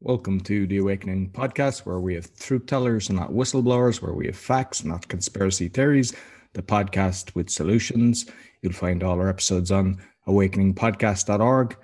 [0.00, 4.26] Welcome to the Awakening podcast, where we have truth tellers and not whistleblowers, where we
[4.26, 6.14] have facts, not conspiracy theories,
[6.52, 8.30] the podcast with solutions.
[8.62, 11.76] You'll find all our episodes on awakeningpodcast.org.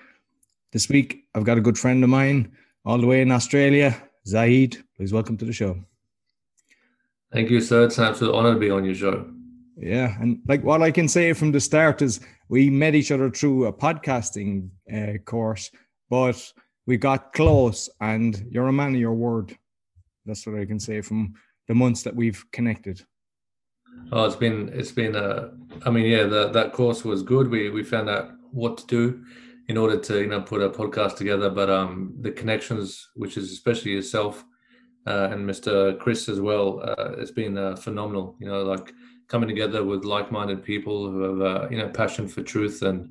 [0.70, 2.52] This week, I've got a good friend of mine
[2.84, 4.80] all the way in Australia, Zaid.
[4.96, 5.76] Please welcome to the show.
[7.32, 7.82] Thank you, sir.
[7.86, 9.28] It's an absolute honor to be on your show.
[9.76, 13.28] Yeah, and like what I can say from the start is we met each other
[13.28, 15.72] through a podcasting uh, course,
[16.08, 16.52] but
[16.86, 19.56] we got close, and you're a man of your word.
[20.26, 21.34] That's what I can say from
[21.68, 23.02] the months that we've connected.
[24.12, 25.50] Oh, it's been it's been uh,
[25.84, 27.48] I mean, yeah, the, that course was good.
[27.48, 29.24] We we found out what to do
[29.68, 31.50] in order to you know put a podcast together.
[31.50, 34.44] But um, the connections, which is especially yourself
[35.06, 35.98] uh, and Mr.
[35.98, 38.36] Chris as well, uh, it's been uh, phenomenal.
[38.40, 38.92] You know, like
[39.28, 43.08] coming together with like-minded people who have uh, you know passion for truth and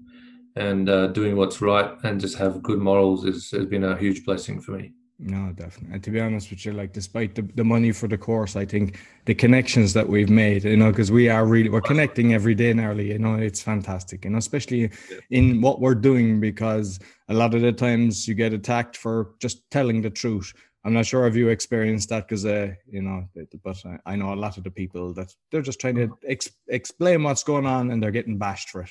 [0.56, 4.24] and uh, doing what's right and just have good morals is has been a huge
[4.26, 4.94] blessing for me.
[5.20, 5.94] No, definitely.
[5.94, 8.66] And to be honest with you, like despite the, the money for the course, I
[8.66, 12.56] think the connections that we've made, you know, because we are really we're connecting every
[12.56, 14.90] day nearly, you know, it's fantastic, you know, especially
[15.30, 17.00] in what we're doing because
[17.30, 20.52] a lot of the times you get attacked for just telling the truth.
[20.84, 23.26] I'm not sure if you experienced that because, uh, you know,
[23.64, 27.24] but I know a lot of the people that they're just trying to ex- explain
[27.24, 28.90] what's going on and they're getting bashed for it.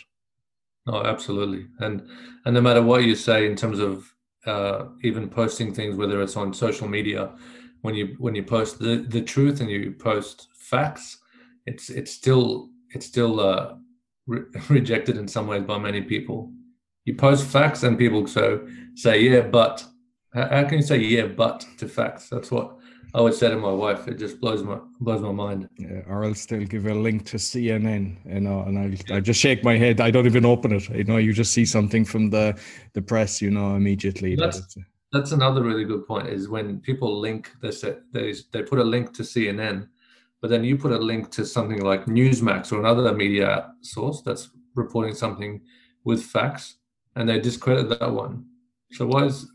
[0.86, 1.66] Oh, absolutely.
[1.78, 2.08] And
[2.44, 4.12] and no matter what you say in terms of
[4.46, 7.32] uh, even posting things, whether it's on social media,
[7.82, 11.18] when you when you post the, the truth and you post facts,
[11.66, 13.74] it's it's still it's still uh,
[14.26, 16.52] re- rejected in some ways by many people.
[17.04, 19.84] You post facts and people so say yeah, but
[20.34, 22.28] how, how can you say yeah, but to facts?
[22.28, 22.76] That's what
[23.14, 24.08] I would say to my wife.
[24.08, 25.68] It just blows my blows my mind.
[25.78, 29.40] Yeah, or I'll still give a link to CNN, you know, and I I just
[29.40, 30.00] shake my head.
[30.00, 30.88] I don't even open it.
[30.88, 32.58] You know, you just see something from the
[32.94, 34.34] the press, you know, immediately.
[34.34, 34.80] That's, uh,
[35.12, 36.28] that's another really good point.
[36.28, 39.88] Is when people link this, they they put a link to CNN,
[40.40, 44.48] but then you put a link to something like Newsmax or another media source that's
[44.74, 45.60] reporting something
[46.04, 46.76] with facts,
[47.14, 48.46] and they discredit that one.
[48.92, 49.52] So why is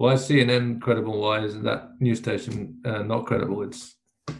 [0.00, 1.20] why is CNN credible?
[1.20, 3.62] Why isn't that news station uh, not credible?
[3.62, 3.96] It's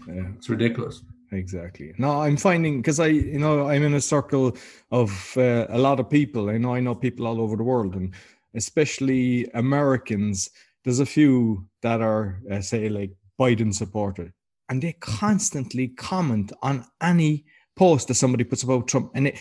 [0.08, 0.28] yeah.
[0.34, 1.02] it's ridiculous.
[1.32, 1.92] Exactly.
[1.98, 4.56] No, I'm finding because I, you know, I'm in a circle
[4.90, 6.48] of uh, a lot of people.
[6.48, 8.14] I know I know people all over the world, and
[8.54, 10.48] especially Americans.
[10.82, 14.32] There's a few that are, uh, say, like Biden supporter,
[14.70, 17.44] and they constantly comment on any
[17.76, 19.38] post that somebody puts about Trump, and it,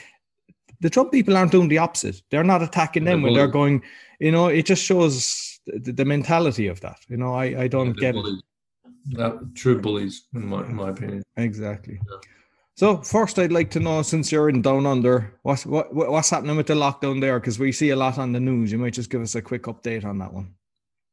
[0.81, 2.21] the Trump people aren't doing the opposite.
[2.29, 3.83] They're not attacking them when they're going.
[4.19, 6.99] You know, it just shows the, the mentality of that.
[7.07, 8.39] You know, I, I don't get bullies.
[8.39, 9.17] it.
[9.17, 11.23] That, true bullies, in my, in my opinion.
[11.37, 11.99] Exactly.
[12.09, 12.17] Yeah.
[12.79, 16.55] So first, I'd like to know, since you're in Down Under, what's what, what's happening
[16.55, 17.37] with the lockdown there?
[17.37, 18.71] Because we see a lot on the news.
[18.71, 20.53] You might just give us a quick update on that one.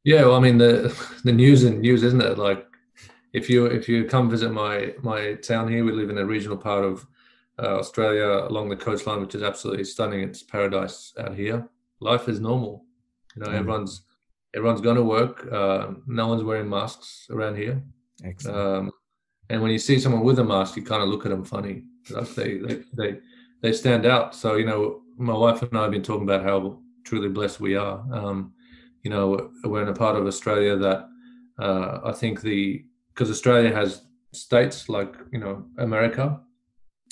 [0.05, 2.39] Yeah, well, I mean the the news and news, isn't it?
[2.39, 2.65] Like
[3.33, 6.57] if you if you come visit my my town here, we live in a regional
[6.57, 7.05] part of
[7.59, 10.21] uh, Australia along the coastline, which is absolutely stunning.
[10.21, 11.69] It's paradise out here.
[11.99, 12.85] Life is normal.
[13.35, 13.55] You know, mm.
[13.55, 14.03] everyone's
[14.57, 15.47] everyone's going to work.
[15.53, 17.83] Uh, no one's wearing masks around here.
[18.25, 18.59] Excellent.
[18.59, 18.93] Um,
[19.51, 21.85] and when you see someone with a mask, you kind of look at them funny.
[22.35, 23.19] They, they, they,
[23.61, 24.35] they stand out.
[24.35, 27.77] So, you know, my wife and I have been talking about how truly blessed we
[27.77, 28.05] are.
[28.13, 28.55] Um,
[29.03, 31.09] you know, we're in a part of Australia that
[31.59, 32.85] uh, I think the,
[33.15, 34.03] because Australia has
[34.33, 36.41] states like, you know, America,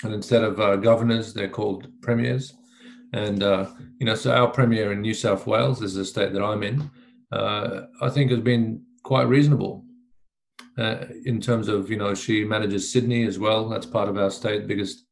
[0.02, 2.52] and instead of uh, governors, they're called premiers.
[3.12, 6.42] And, uh, you know, so our premier in New South Wales is the state that
[6.42, 6.90] I'm in
[7.34, 9.84] uh, I think has been quite reasonable
[10.78, 13.68] uh, in terms of you know she manages Sydney as well.
[13.68, 15.06] That's part of our state, biggest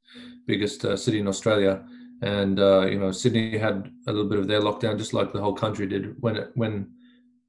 [0.47, 1.85] biggest uh, city in Australia,
[2.23, 5.41] and uh, you know Sydney had a little bit of their lockdown, just like the
[5.41, 6.91] whole country did when it, when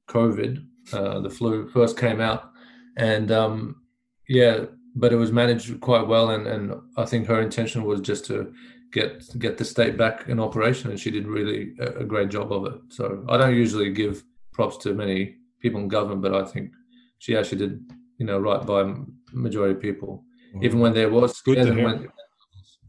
[0.10, 2.52] COVID, uh, the flu first came out,
[2.98, 3.82] and um,
[4.28, 8.26] yeah, but it was managed quite well, and and I think her intention was just
[8.26, 8.54] to
[8.92, 12.52] get get the state back in operation, and she did really a, a great job
[12.52, 12.80] of it.
[12.90, 14.24] So I don't usually give
[14.54, 16.72] props to many people in government, but I think
[17.20, 17.80] she actually did,
[18.18, 18.94] you know, right by
[19.32, 20.24] majority of people.
[20.54, 20.66] Mm-hmm.
[20.66, 22.10] Even when there was when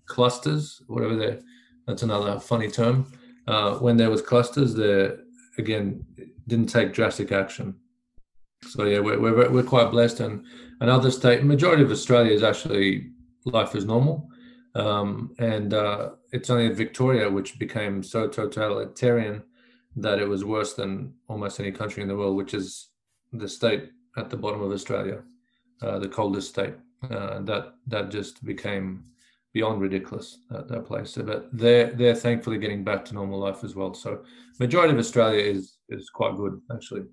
[0.07, 1.39] clusters, whatever they
[1.87, 3.13] that's another funny term.
[3.47, 5.19] Uh, when there was clusters, there
[5.59, 6.05] again
[6.47, 7.75] didn't take drastic action.
[8.69, 10.45] So yeah, we're we're, we're quite blessed, and
[10.81, 13.11] another state, majority of Australia is actually
[13.45, 14.29] life is normal,
[14.75, 19.43] um, and uh, it's only Victoria which became so totalitarian
[19.97, 22.89] that it was worse than almost any country in the world, which is
[23.33, 25.23] the state at the bottom of Australia,
[25.83, 26.75] uh, the coldest state.
[27.11, 29.05] Uh, that that just became
[29.53, 31.17] beyond ridiculous that, that place.
[31.17, 33.93] But they're they're thankfully getting back to normal life as well.
[33.95, 34.23] So
[34.59, 37.05] majority of Australia is is quite good actually.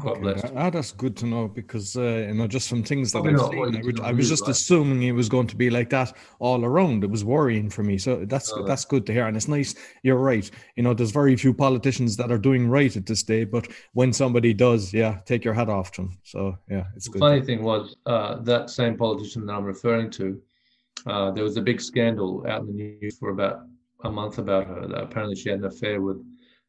[0.00, 0.42] God Okay, bless.
[0.42, 3.40] that- ah, that's good to know because uh, you know just from things that I've
[3.40, 4.50] seen, I, would- I was just right?
[4.52, 7.02] assuming it was going to be like that all around.
[7.02, 8.62] It was worrying for me, so that's Oh.
[8.64, 9.74] that's good to hear, and it's nice.
[10.04, 10.48] You're right.
[10.76, 14.12] You know, there's very few politicians that are doing right at this day, but when
[14.12, 16.18] somebody does, yeah, take your hat off to them.
[16.22, 17.18] So yeah, it's The good.
[17.20, 20.40] funny thing was uh, that same politician that I'm referring to,
[21.06, 23.62] uh, there was a big scandal out in the news for about
[24.04, 24.86] a month about her.
[24.86, 26.18] That apparently she had an affair with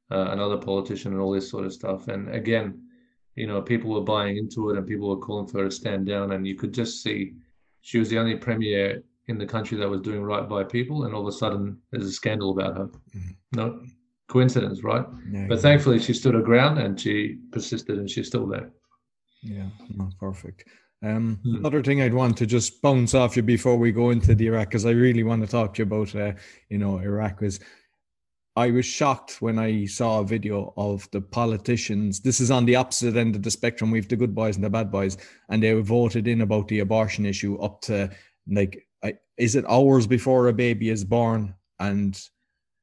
[0.10, 2.08] uh, another politician and all this sort of stuff.
[2.08, 2.82] And again,
[3.36, 6.06] you know, people were buying into it and people were calling for her to stand
[6.06, 6.32] down.
[6.32, 7.34] And you could just see
[7.82, 11.06] she was the only premier in the country that was doing right by people.
[11.06, 12.88] And all of a sudden, there's a scandal about her.
[12.88, 13.36] Mhm.
[13.56, 13.82] No
[14.28, 15.06] coincidence, right?
[15.32, 18.72] Yeah, But thankfully, she stood her ground and she persisted, and she's still there.
[19.42, 20.68] Yeah, no, perfect.
[21.02, 21.56] Um, Hmm.
[21.58, 24.70] Another thing I'd want to just bounce off you before we go into the Iraq,
[24.70, 26.34] because I really want to talk to you about, uh,
[26.70, 27.60] you know, Iraq was.
[28.56, 32.20] I was shocked when I saw a video of the politicians.
[32.20, 33.90] This is on the opposite end of the spectrum.
[33.90, 35.18] We've the good boys and the bad boys,
[35.50, 38.12] and they voted in about the abortion issue up to
[38.48, 41.56] like, I, is it hours before a baby is born?
[41.80, 42.20] And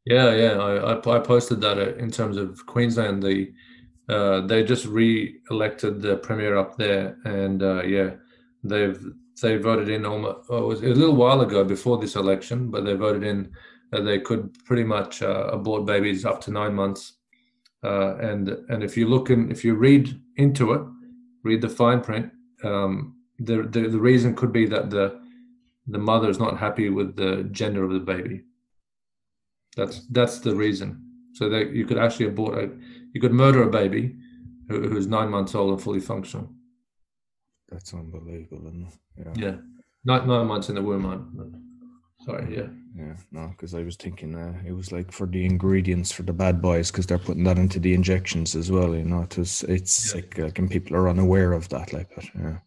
[0.06, 3.22] Yeah, yeah, I, I, posted that uh, in terms of Queensland.
[3.22, 3.52] The
[4.08, 8.10] uh, they just re-elected the premier up there, and uh, yeah,
[8.64, 9.00] they've
[9.40, 12.84] they voted in almost oh, it was a little while ago before this election, but
[12.84, 13.52] they voted in
[13.90, 17.14] that they could pretty much uh, abort babies up to nine months.
[17.82, 20.82] Uh, and and if you look and if you read into it,
[21.44, 22.30] read the fine print.
[22.62, 25.20] Um, the, the the reason could be that the
[25.86, 28.42] the mother is not happy with the gender of the baby.
[29.76, 31.02] That's that's the reason.
[31.32, 32.70] So that you could actually abort a,
[33.12, 34.16] you could murder a baby
[34.68, 36.50] who, who's nine months old and fully functional.
[37.70, 38.94] that's unbelievable, isn't it?
[39.16, 39.46] Yeah.
[39.46, 39.56] Yeah,
[40.04, 41.06] nine nine months in the womb.
[41.06, 41.64] I'm,
[42.26, 46.10] sorry, yeah, Yeah, no, because I was thinking uh, it was like for the ingredients
[46.10, 48.94] for the bad boys because they're putting that into the injections as well.
[48.96, 50.20] You know, it was, it's Yeah.
[50.20, 52.24] like, like, and people are unaware of that, like that.
[52.34, 52.58] Yeah,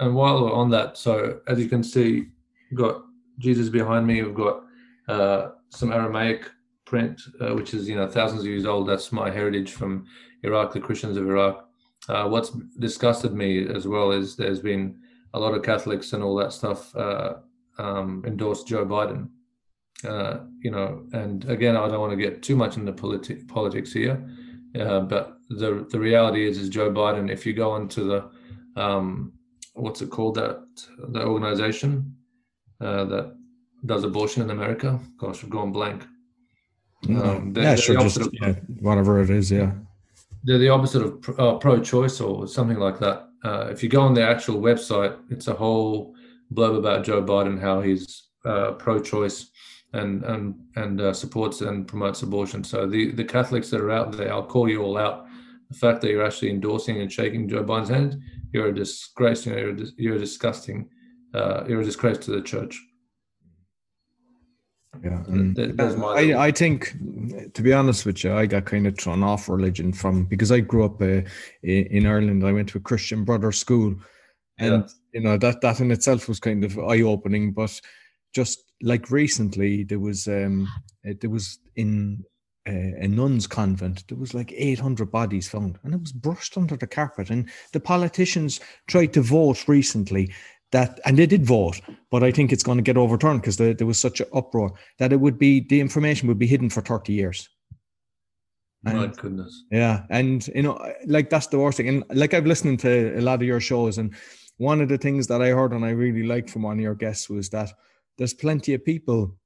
[0.00, 2.26] and while we're on that, so as you can see,
[2.70, 3.02] we've got
[3.38, 4.22] Jesus behind me.
[4.22, 4.62] We've got
[5.08, 6.50] uh, some Aramaic
[6.84, 8.88] print, uh, which is you know thousands of years old.
[8.88, 10.04] That's my heritage from
[10.42, 11.66] Iraq, the Christians of Iraq.
[12.08, 14.98] Uh, what's disgusted me as well is there's been
[15.34, 17.34] a lot of Catholics and all that stuff uh,
[17.78, 19.28] um, endorsed Joe Biden.
[20.04, 23.92] Uh, you know, and again, I don't want to get too much into politi- politics
[23.92, 24.22] here,
[24.78, 27.30] uh, but the the reality is, is Joe Biden.
[27.30, 28.30] If you go onto the
[28.80, 29.32] um,
[29.74, 30.60] what's it called that
[31.12, 32.14] the organization
[32.80, 33.34] uh, that
[33.86, 35.00] does abortion in America?
[35.16, 36.06] Gosh, I've gone blank.
[37.08, 39.72] Um, they're- yeah, they're sure, just of- yeah, whatever it is, yeah,
[40.44, 43.28] they're the opposite of pro- uh, pro-choice or something like that.
[43.44, 46.14] Uh, if you go on their actual website, it's a whole
[46.52, 49.50] blurb about Joe Biden, how he's uh, pro-choice
[49.96, 52.62] and and and uh, supports and promotes abortion.
[52.64, 55.26] So the the Catholics that are out there, I'll call you all out.
[55.70, 58.20] The fact that you're actually endorsing and shaking Joe Biden's hand,
[58.52, 59.44] you're a disgrace.
[59.46, 60.88] You know, you're a, dis- you're disgusting.
[61.34, 62.80] Uh, you're a disgrace to the church.
[65.02, 65.22] yeah.
[65.26, 66.94] And, That- I, I think,
[67.54, 70.60] to be honest with you, I got kind of thrown off religion from because I
[70.60, 71.22] grew up uh,
[71.62, 72.46] in Ireland.
[72.46, 73.94] I went to a Christian brother school,
[74.58, 74.88] and Yeah.
[75.14, 77.52] you know that that in itself was kind of eye opening.
[77.52, 77.78] But
[78.34, 80.68] just like recently, there was um,
[81.08, 82.24] uh, there was in
[82.68, 86.76] uh, a nun's convent, there was like 800 bodies found, and it was brushed under
[86.76, 87.30] the carpet.
[87.30, 90.32] And the politicians tried to vote recently
[90.72, 91.80] that, and they did vote,
[92.10, 94.72] but I think it's going to get overturned because there, there was such an uproar
[94.98, 97.48] that it would be the information would be hidden for 30 years.
[98.82, 99.64] My goodness.
[99.70, 101.88] yeah, and you know, like that's the worst thing.
[101.88, 104.14] And like I've listened to a lot of your shows, and
[104.58, 106.94] one of the things that I heard and I really liked from one of your
[106.94, 107.72] guests was that
[108.18, 109.36] there's plenty of people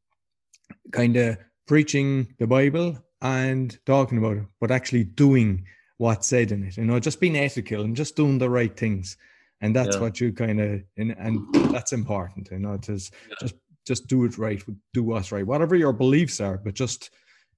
[0.93, 5.65] kind of preaching the Bible and talking about it, but actually doing
[5.99, 6.77] what's said in it.
[6.77, 9.17] You know, just being ethical and just doing the right things.
[9.61, 10.01] And that's Yeah.
[10.03, 11.41] what you kind of and, and
[11.73, 12.49] that's important.
[12.51, 13.37] You know, just Yeah.
[13.41, 13.55] just
[13.87, 14.63] just do it right,
[14.95, 17.11] do what's right, whatever your beliefs are, but just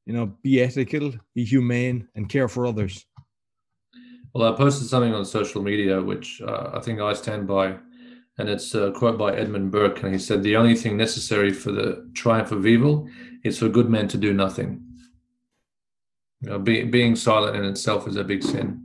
[0.07, 3.07] you know, be ethical, be humane, and care for others.
[4.35, 7.77] Well, I posted something on social media, which uh, I think I stand by,
[8.39, 11.73] and it's a quote by Edmund Burke, and he said, "The only thing necessary for
[11.73, 13.09] the triumph of evil
[13.45, 14.83] is for good men to do nothing."
[16.41, 18.83] You know, be, being silent in itself is a big sin,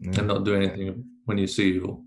[0.00, 2.04] Yeah, and not do anything when you see evil.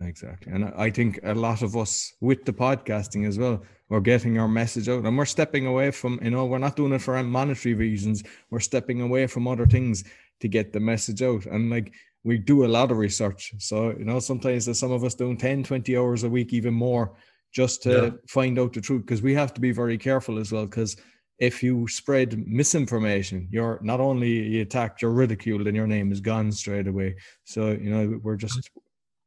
[0.00, 0.52] exactly.
[0.52, 4.48] And I think a lot of us with the podcasting as well, we're getting our
[4.48, 7.74] message out and we're stepping away from, you know, we're not doing it for monetary
[7.74, 8.22] reasons.
[8.50, 10.04] We're stepping away from other things
[10.40, 11.46] to get the message out.
[11.46, 11.92] And like
[12.24, 13.52] we do a lot of research.
[13.58, 16.74] So, you know, sometimes there's some of us doing 10, 20 hours a week, even
[16.74, 17.14] more,
[17.52, 18.10] just to Yeah.
[18.28, 19.02] find out the truth.
[19.02, 20.66] Because we have to be very careful as well.
[20.66, 20.96] Because
[21.38, 26.20] if you spread misinformation, you're not only you attacked, you're ridiculed, and your name is
[26.20, 27.16] gone straight away.
[27.44, 28.70] So you know we're just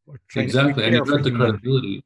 [0.05, 2.03] we're exactly, and you hurt the credibility,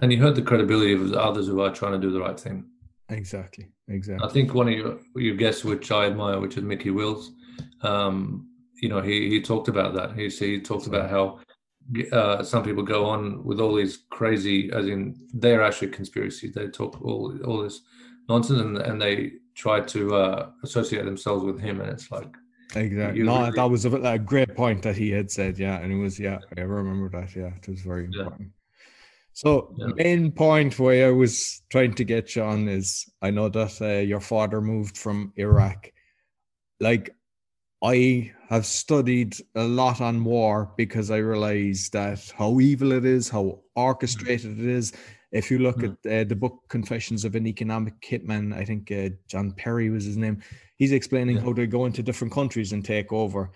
[0.00, 2.38] and you hurt the credibility of the others who are trying to do the right
[2.38, 2.66] thing.
[3.08, 4.28] Exactly, exactly.
[4.28, 7.30] I think one of your, your guests, which I admire, which is Mikki Willis,
[7.80, 8.47] um,
[8.80, 10.12] you know, he he talked about that.
[10.16, 11.40] He he talked about how
[12.12, 16.54] uh, some people go on with all these crazy, as in they're actually conspiracies.
[16.54, 17.82] They talk all all this
[18.28, 22.34] nonsense, and, and they try to uh, associate themselves with him, and it's like
[22.74, 23.22] exactly.
[23.22, 23.52] No, really...
[23.52, 25.58] that was a, a, great point that he had said.
[25.58, 27.34] Yeah, and it was yeah, I remember that.
[27.34, 28.40] Yeah, it was very important.
[28.40, 28.46] Yeah.
[29.32, 29.86] So yeah.
[29.94, 34.00] main point where I was trying to get you on is I know that uh,
[34.00, 35.92] your father moved from Iraq.
[36.80, 37.14] Like
[37.82, 43.28] I have studied a lot on war because I realized that how evil it is,
[43.28, 44.92] how orchestrated it is.
[45.30, 45.96] If you look mm.
[46.04, 50.04] at uh, the book Confessions of an Economic Hitman, I think uh, John Perry was
[50.04, 50.42] his name.
[50.76, 51.42] He's explaining yeah.
[51.42, 53.52] how they go into different countries and take over.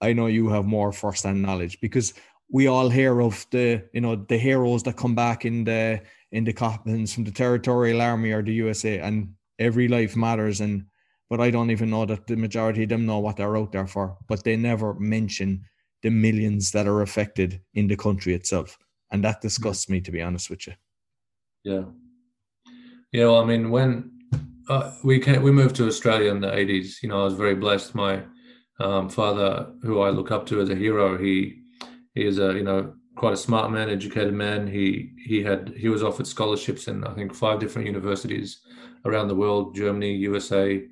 [0.00, 2.14] I know you have more first-hand knowledge because
[2.50, 6.00] we all hear of the you know the heroes that come back in the
[6.32, 10.60] in the coffins from the territorial army or the USA, and every life matters.
[10.60, 10.86] And
[11.30, 13.86] but I don't even know that the majority of them know what they're out there
[13.86, 14.18] for.
[14.26, 15.64] But they never mention
[16.02, 18.76] the millions that are affected in the country itself,
[19.12, 20.72] and that disgusts me to be honest with you.
[21.62, 21.84] Yeah,
[23.12, 23.26] yeah.
[23.26, 24.10] Well, I mean, when
[24.68, 27.54] uh, we came, we moved to Australia in the '80s, you know, I was very
[27.54, 27.94] blessed.
[27.94, 28.22] My
[28.80, 31.62] um, father, who I look up to as a hero, he
[32.14, 34.66] he is a you know quite a smart man, educated man.
[34.66, 38.60] He he had he was offered scholarships in I think five different universities
[39.04, 40.82] around the world, Germany, USA,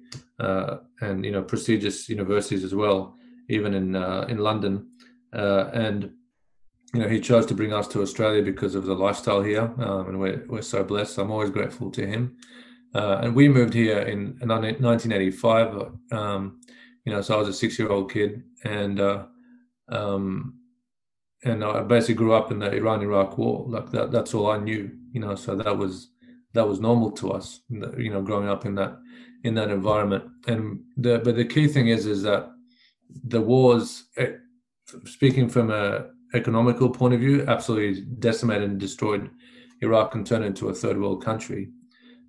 [0.41, 3.17] uh, and you know prestigious universities as well,
[3.49, 4.89] even in uh, in London.
[5.33, 6.11] Uh, and
[6.95, 10.09] you know he chose to bring us to Australia because of the lifestyle here, um,
[10.09, 11.19] and we're we're so blessed.
[11.19, 12.37] I'm always grateful to him.
[12.95, 15.93] And we moved here in, in 1985.
[16.11, 16.61] Um,
[17.05, 19.01] you know, so I was a six-year-old kid, and
[19.89, 20.55] um,
[21.45, 23.65] and I basically grew up in the Iran-Iraq war.
[23.69, 24.91] Like that, that's all I knew.
[25.13, 26.11] You know, so that was
[26.55, 27.61] that was normal to us.
[27.69, 28.99] You know, growing up in that
[29.45, 30.25] in that environment.
[30.47, 32.51] And the but the key thing is is that
[33.25, 34.33] the wars, eh,
[35.05, 39.31] speaking from a economical point of view, absolutely decimated and destroyed
[39.81, 41.71] Iraq and turned into a third world country.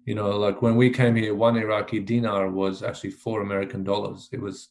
[0.05, 4.29] You know, like when we came here, one Iraqi dinar was actually four American dollars.
[4.31, 4.69] It was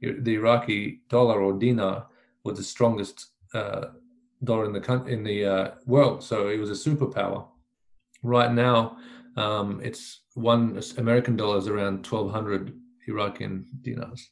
[0.00, 2.06] the Iraqi dollar or dinar
[2.44, 3.86] was the strongest uh,
[4.42, 6.22] dollar in the in the uh, world.
[6.22, 7.46] So it was a superpower.
[8.24, 8.96] Right now,
[9.36, 12.74] um, it's one American dollar is around twelve hundred
[13.06, 13.46] Iraqi
[13.82, 14.30] dinars.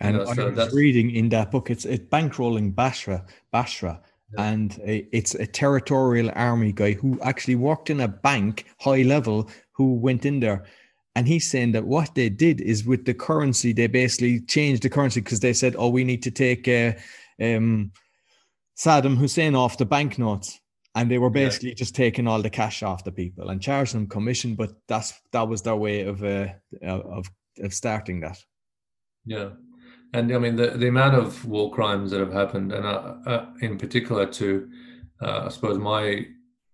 [0.00, 4.00] And you know, so I was reading in that book, it's it bankrolling Basra, Basra,
[4.34, 4.44] yeah.
[4.44, 9.50] and a, it's a territorial army guy who actually worked in a bank, high level,
[9.72, 10.64] who went in there,
[11.14, 14.88] and he's saying that what they did is with the currency, they basically changed the
[14.88, 16.92] currency because they said, "Oh, we need to take uh,
[17.44, 17.92] um,
[18.78, 20.58] Saddam Hussein off the banknotes."
[20.94, 21.74] And they were basically yeah.
[21.74, 25.48] just taking all the cash off the people and charging them commission but that's that
[25.48, 26.48] was their way of uh,
[26.82, 27.30] of
[27.60, 28.38] of starting that.
[29.24, 29.50] Yeah.
[30.12, 33.46] And i mean the, the amount of war crimes that have happened and uh, uh,
[33.60, 34.68] in particular to
[35.22, 36.26] uh, i suppose my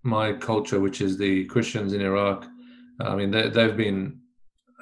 [0.03, 2.47] my culture which is the christians in iraq
[3.01, 4.19] i mean they, they've been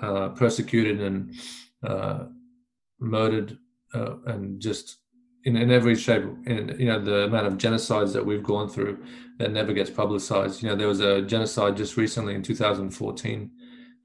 [0.02, 1.34] uh, persecuted and
[1.82, 2.24] uh,
[3.00, 3.58] murdered
[4.26, 4.98] and just
[5.44, 8.98] in, in every shape in you know the amount of genocides that we've gone through
[9.38, 10.62] that never gets publicized.
[10.62, 13.50] You know there was a genocide just recently in 2014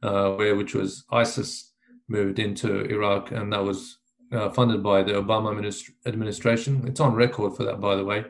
[0.04, 1.74] uh, where which was isis
[2.08, 3.98] moved into iraq and that was
[4.32, 6.84] uh, funded by the obama administ- administration.
[6.88, 8.26] It's on record for that by the way.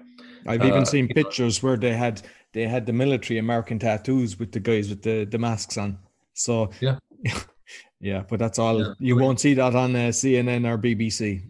[0.48, 2.22] I've even uh, seen pictures where they had
[2.54, 5.98] they had the military american tattoos with the guys with the, the masks on.
[6.34, 6.98] So yeah.
[8.00, 8.80] yeah but that's all.
[8.80, 8.94] Yeah.
[9.00, 11.44] you won't see that on uh, cnn or bbc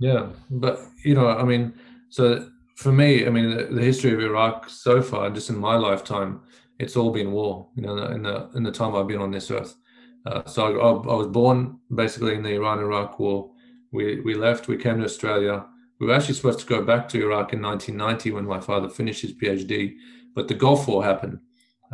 [0.00, 1.74] yeah, but you know, I mean,
[2.08, 2.48] so
[2.80, 6.40] for me, I mean, the, the, history of Iraq so far, just in my lifetime,
[6.78, 7.68] it's all been war.
[7.74, 9.76] You know, in the in the time I've been on this earth.
[10.24, 13.50] Uh, so I, I, was born basically in the Iran-Iraq war.
[13.92, 14.66] We we left.
[14.66, 15.66] We came to Australia.
[15.98, 19.20] We were actually supposed to go back to Iraq in 1990 when my father finished
[19.20, 19.96] his PhD,
[20.34, 21.38] but the Gulf War happened.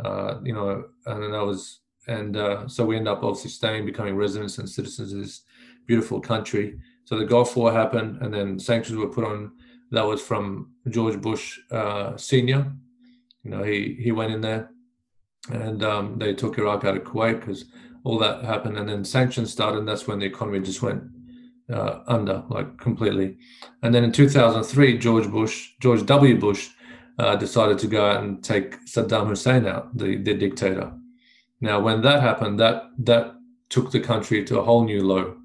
[0.03, 3.85] Uh, you know, and then I was, and uh, so we ended up obviously staying,
[3.85, 5.41] becoming residents and citizens of this
[5.85, 6.79] beautiful country.
[7.03, 9.51] So the Gulf War happened, and then sanctions were put on.
[9.91, 12.71] That was from George Bush uh, Senior.
[13.43, 14.71] You know, he he went in there,
[15.51, 17.65] and um, they took Iraq out of Kuwait because
[18.03, 19.79] all that happened, and then sanctions started.
[19.79, 21.03] And that's when the economy just went
[21.71, 23.37] uh, under, like completely.
[23.81, 26.37] And then in 2003, George Bush, George W.
[26.39, 26.69] Bush,
[27.19, 30.91] uh, decided to go out and take Saddam Hussein out, the the dictator.
[31.61, 33.35] Now, when that happened, that that
[33.69, 35.37] took the country to a whole new low,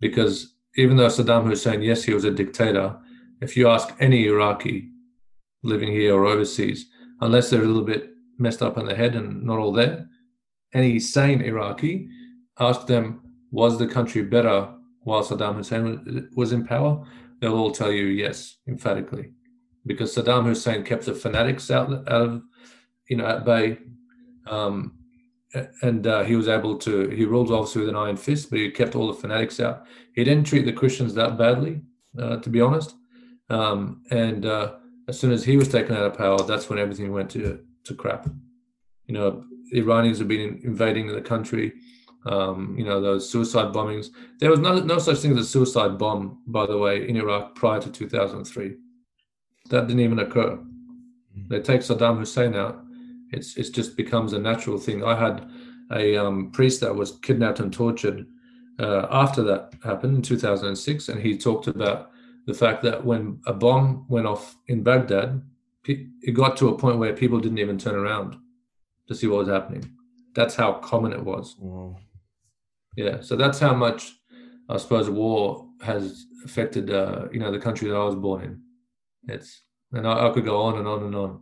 [0.00, 2.96] because even though Saddam Hussein, yes, he was a dictator,
[3.40, 4.90] if you ask any Iraqi
[5.62, 6.86] living here or overseas,
[7.20, 10.08] unless they're a little bit messed up in the head and not all there,
[10.74, 12.08] any sane Iraqi,
[12.58, 17.04] ask them, was the country better while Saddam Hussein was in power?
[17.40, 19.32] They'll all tell you yes, emphatically,
[19.84, 22.42] because Saddam Hussein kept the fanatics out, out of,
[23.08, 23.78] you know, at bay.
[24.46, 24.98] Um,
[25.82, 28.70] and uh, he was able to, he ruled obviously with an iron fist, but he
[28.70, 29.86] kept all the fanatics out.
[30.14, 31.80] He didn't treat the Christians that badly,
[32.18, 32.94] uh, to be honest.
[33.48, 34.74] Um, and uh,
[35.08, 37.94] as soon as he was taken out of power, that's when everything went to, to
[37.94, 38.28] crap.
[39.06, 41.72] You know, the Iranians have been invading the country.
[42.24, 44.08] Um, you know, those suicide bombings.
[44.40, 47.54] There was no, no such thing as a suicide bomb, by the way, in Iraq
[47.54, 48.74] prior to 2003.
[49.70, 50.56] That didn't even occur.
[50.56, 51.48] Mm-hmm.
[51.48, 52.82] They take Saddam Hussein out.
[53.30, 55.04] It's it just becomes a natural thing.
[55.04, 55.48] I had
[55.92, 58.26] a um, priest that was kidnapped and tortured
[58.78, 62.10] uh, after that happened in 2006, and he talked about
[62.46, 65.42] the fact that when a bomb went off in Baghdad,
[65.88, 68.36] it got to a point where people didn't even turn around
[69.08, 69.88] to see what was happening.
[70.34, 71.56] That's how common it was.
[71.58, 71.96] Wow.
[72.96, 74.12] Yeah, so that's how much
[74.68, 78.62] I suppose war has affected uh, you know the country that I was born in.
[79.34, 79.62] It's
[79.92, 81.40] and I, I could go on and on and on.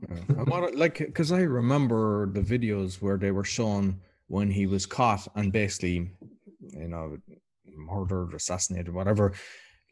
[0.48, 0.66] yeah.
[0.74, 5.52] like because I remember the videos where they were shown when he was caught and
[5.52, 6.10] basically,
[6.60, 7.16] you know,
[7.76, 9.32] murdered, assassinated, whatever.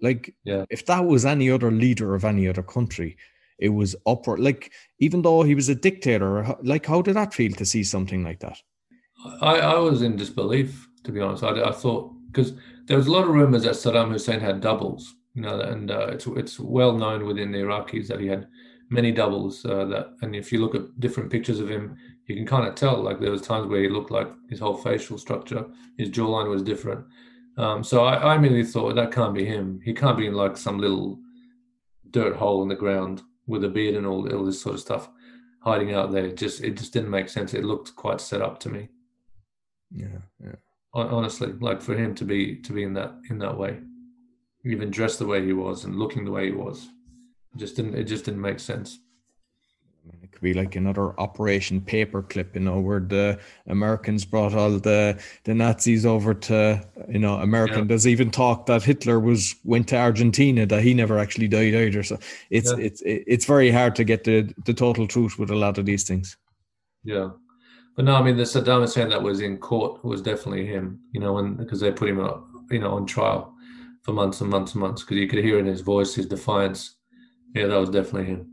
[0.03, 0.67] Like, yeah.
[0.69, 3.17] if that was any other leader of any other country,
[3.59, 4.41] it was upward.
[4.41, 8.23] Like, even though he was a dictator, like, how did that feel to see something
[8.25, 8.59] like that?
[9.41, 11.45] I, I was in disbelief, to be honest.
[11.45, 12.55] I, I thought because
[12.87, 16.09] there was a lot of rumors that Saddam Hussein had doubles, you know, and uh,
[16.09, 18.49] it's it's well known within the Iraqis that he had
[18.91, 19.65] many doubles.
[19.65, 22.75] Uh, that and if you look at different pictures of him, you can kind of
[22.75, 23.01] tell.
[23.01, 25.67] Like there was times where he looked like his whole facial structure,
[25.99, 27.05] his jawline was different.
[27.57, 29.81] Um, so I, I immediately thought that can't be him.
[29.85, 31.19] He can't be in like some little
[32.11, 35.09] dirt hole in the ground with a beard and all, all this sort of stuff
[35.61, 36.27] hiding out there.
[36.27, 37.55] It just it just didn't make sense.
[37.55, 38.89] It looked quite set up to me.
[39.91, 40.57] Yeah, yeah.
[40.95, 43.79] Honestly, like for him to be to be in that in that way,
[44.65, 46.89] even dressed the way he was and looking the way he was,
[47.55, 48.99] it just didn't it just didn't make sense
[50.23, 55.21] it could be like another Operation Paperclip, you know, where the Americans brought all the
[55.45, 57.81] the Nazis over to, you know, American.
[57.81, 57.85] Yeah.
[57.87, 62.03] There's even talk that Hitler was went to Argentina, that he never actually died either.
[62.03, 62.19] So
[62.51, 62.85] it's yeah.
[62.85, 66.05] it's it's very hard to get the the total truth with a lot of these
[66.05, 66.37] things.
[67.05, 67.31] Yeah,
[67.97, 71.01] but no, I mean the Saddam Hussein that was in court was definitely him.
[71.13, 73.55] You know, and because they put him up, you know, on trial
[74.03, 76.97] for months and months and months because you could hear in his voice his defiance.
[77.55, 78.51] Yeah, that was definitely him.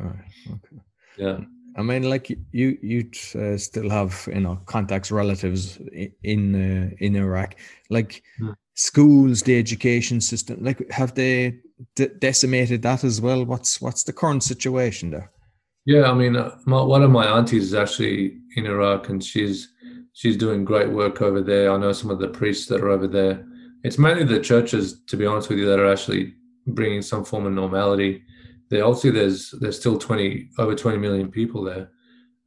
[0.00, 0.32] All right.
[0.48, 0.82] Okay.
[1.16, 1.38] Yeah.
[1.76, 5.78] I mean, like you, you uh, still have you know contacts, relatives
[6.22, 7.56] in uh, in Iraq.
[7.88, 8.54] Like mm.
[8.74, 10.58] schools, the education system.
[10.62, 11.60] Like, have they
[12.18, 13.44] decimated that as well?
[13.44, 15.30] What's what's the current situation there?
[15.84, 19.72] Yeah, I mean, uh, my, one of my aunties is actually in Iraq, and she's
[20.12, 21.72] she's doing great work over there.
[21.72, 23.46] I know some of the priests that are over there.
[23.82, 26.34] It's mainly the churches, to be honest with you, that are actually
[26.66, 28.22] bringing some form of normality
[28.72, 31.90] there obviously there's there's still 20 over 20 million people there.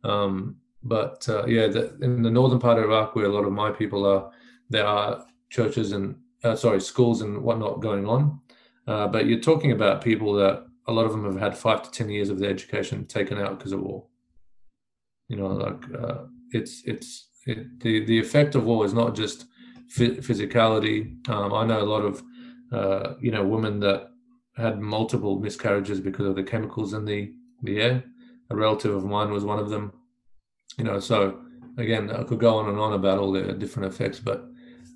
[0.03, 3.53] Um, but uh, yeah the, in the northern part of iraq where a lot of
[3.53, 4.31] my people are
[4.69, 8.39] there are churches and uh, sorry schools and whatnot going on.
[8.87, 11.91] Uh, but you're talking about people that a lot of them have had five to
[11.91, 14.07] ten years of their education taken out because of war.
[15.27, 19.45] You know like uh, it's it's it, the the effect of war is not just
[19.95, 21.29] physicality.
[21.29, 22.23] Um, i know a lot of
[22.71, 24.09] uh, you know women that
[24.57, 28.03] had multiple miscarriages because of the chemicals in the the air.
[28.49, 29.91] A relative of mine was one of them.
[30.77, 31.41] You know, so
[31.77, 34.47] again, I could go on and on about all the different effects, but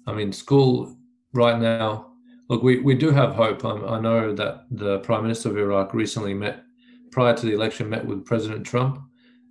[0.08, 0.96] I mean, school
[1.34, 2.08] right now.
[2.50, 3.64] Look, we, we do have hope.
[3.64, 6.64] I, I know that the Prime Minister of Iraq recently met,
[7.12, 9.00] prior to the election, met with President Trump,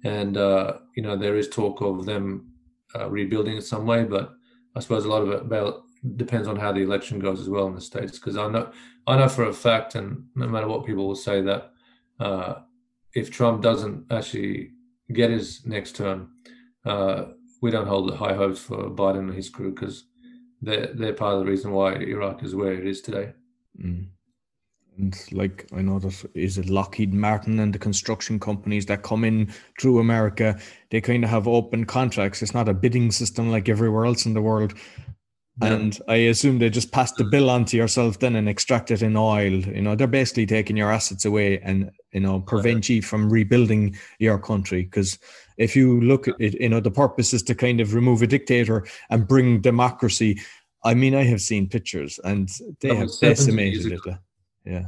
[0.05, 2.53] and uh, you know there is talk of them
[2.97, 4.05] uh, rebuilding in some way.
[4.05, 4.35] But
[4.75, 5.75] I suppose a lot of it
[6.17, 8.19] depends on how the election goes as well in the states.
[8.19, 8.71] Because I know
[9.09, 11.73] I know for a fact, and no matter what people will say, that
[12.21, 12.57] uh,
[13.15, 14.73] if Trump doesn't actually
[15.13, 16.33] get his next term,
[16.85, 17.25] uh,
[17.63, 20.05] we don't hold high hopes for Biden and his crew because
[20.61, 23.33] they're they're part of the reason why Iraq is where it is today.
[23.83, 24.09] Mm.
[24.99, 29.25] And like I know that is it Lockheed Martin and the construction companies that come
[29.25, 30.59] in through America,
[30.91, 32.43] they kind of have open contracts.
[32.43, 34.75] It's not a bidding system like everywhere else in the world.
[35.61, 39.03] And I assume they just pass the bill on to yourself then and extract it
[39.03, 39.53] in oil.
[39.53, 43.97] You know, they're basically taking your assets away and you know prevent you from rebuilding
[44.19, 44.83] your country.
[44.83, 45.19] Because
[45.57, 48.27] if you look at it you know the purpose is to kind of remove a
[48.27, 50.41] dictator and bring democracy.
[50.85, 52.49] I mean i have seen pictures and
[52.81, 54.01] they have decimated it.
[54.65, 54.87] yeah.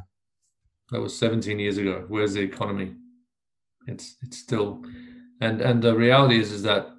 [0.93, 2.05] That was 17 years ago.
[2.09, 2.95] Where's the economy?
[3.89, 4.85] It's it's still
[5.41, 6.91] and and the reality is is that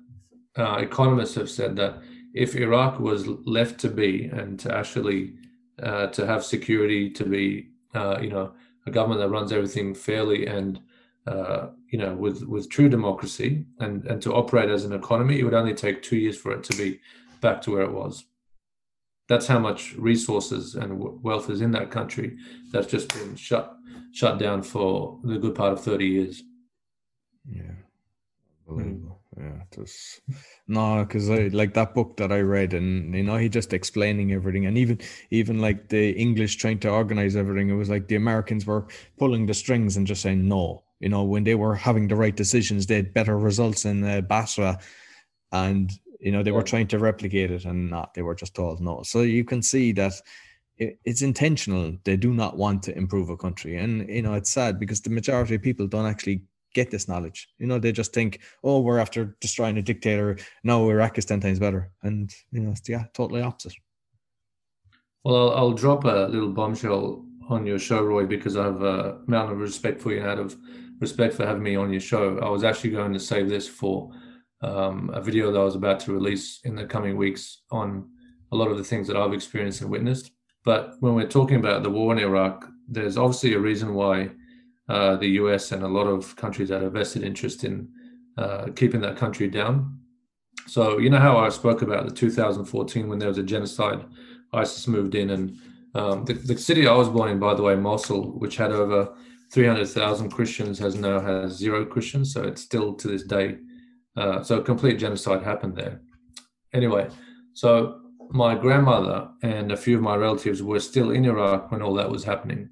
[0.58, 2.02] uh, economists have said that
[2.34, 5.34] if iraq was left to be and to actually
[5.82, 8.52] uh, to have security to be uh, you know
[8.86, 10.80] a government that runs everything fairly and
[11.28, 15.44] uh, you know with with true democracy and and to operate as an economy, it
[15.44, 17.00] would only take two years for it to be
[17.41, 18.26] back to where it was.
[19.28, 22.38] That's how much resources and wealth is in that country
[22.72, 23.74] that's just been shut
[24.12, 26.44] shut down for the good part of thirty years.
[27.48, 27.72] Yeah,
[28.67, 29.15] unbelievable.
[29.15, 29.21] Mm.
[29.38, 30.20] Yeah, was
[30.67, 34.34] no, because I like that book that I read, and you know, he just explaining
[34.34, 37.70] everything, and even even like the English trying to organize everything.
[37.70, 40.84] It was like the Americans were pulling the strings and just saying no.
[41.00, 44.20] You know, when they were having the right decisions, they had better results in uh,
[44.22, 44.78] Basra,
[45.52, 48.13] and you know they were trying to replicate it, and not.
[48.13, 49.04] They were just told no.
[49.04, 50.13] So you can see that
[50.78, 51.96] it's intentional.
[52.04, 55.10] They do not want to improve a country, and you know it's sad because the
[55.10, 57.48] majority of people don't actually get this knowledge.
[57.58, 60.38] You know, they just think, oh, we're after destroying a dictator.
[60.64, 61.92] No, Iraq is 10 times better.
[62.04, 63.74] And, you know, it's, yeah, totally opposite.
[65.24, 69.20] Well, I'll, I'll drop a little bombshell on your show, Roy, because I have a
[69.28, 70.58] amount of respect for you and out of
[71.00, 72.38] respect for having me on your show.
[72.40, 74.12] I was actually going to save this for
[74.62, 78.10] um, a video that I was about to release in the coming weeks on
[78.52, 80.32] a lot of the things that I've experienced and witnessed.
[80.64, 84.30] But when we're talking about the war in Iraq, there's obviously a reason why
[84.91, 87.88] uh, the US and a lot of countries that have vested interest in
[88.38, 89.97] uh, keeping that country down.
[90.67, 94.04] So, you know how I spoke about the 2014 when there was a genocide,
[94.51, 95.58] ISIS moved in, and
[95.95, 99.13] um, the, the city I was born in, by the way, Mosul, which had over
[99.54, 102.34] 300,000 Christians, has now has zero Christians.
[102.34, 103.60] So it's still to this day.
[104.17, 106.01] Uh, so a complete genocide happened there.
[106.73, 107.08] Anyway,
[107.54, 111.93] so my grandmother and a few of my relatives were still in Iraq when all
[111.93, 112.69] that was happening.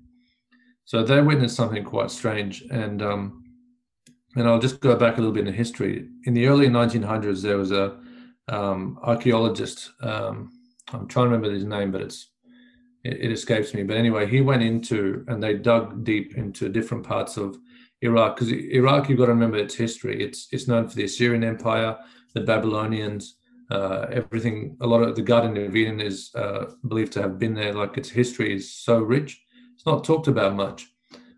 [0.90, 2.64] So they witnessed something quite strange.
[2.72, 3.44] And um,
[4.36, 6.08] and I'll just go back a little bit in history.
[6.24, 8.00] In the early 1900s, there was a
[8.48, 9.92] um, archaeologist.
[10.02, 10.52] Um,
[10.92, 12.32] I'm trying to remember his name, but it's
[13.04, 13.84] it, it, escapes me.
[13.84, 17.56] But anyway, he went into and they dug deep into different parts of
[18.02, 20.24] Iraq because Iraq, you've got to remember its history.
[20.24, 21.98] It's it's known for the Assyrian Empire,
[22.34, 23.36] the Babylonians,
[23.70, 24.76] uh, everything.
[24.82, 27.74] A lot of the Garden of Eden is uh, believed to have been there.
[27.74, 29.40] Like its history is so rich
[29.80, 30.92] it's not talked about much.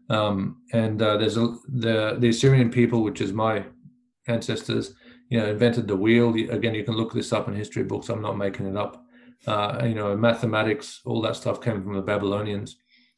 [0.10, 3.64] Um, and uh, there's a, the the Assyrian people, which is my
[4.26, 4.96] ancestors,
[5.30, 6.34] you know, invented the wheel.
[6.50, 8.10] Again, you can look this up in history books.
[8.10, 9.06] I'm not making it up.
[9.46, 12.78] Uh, you know, mathematics, all that stuff came from the Babylonians.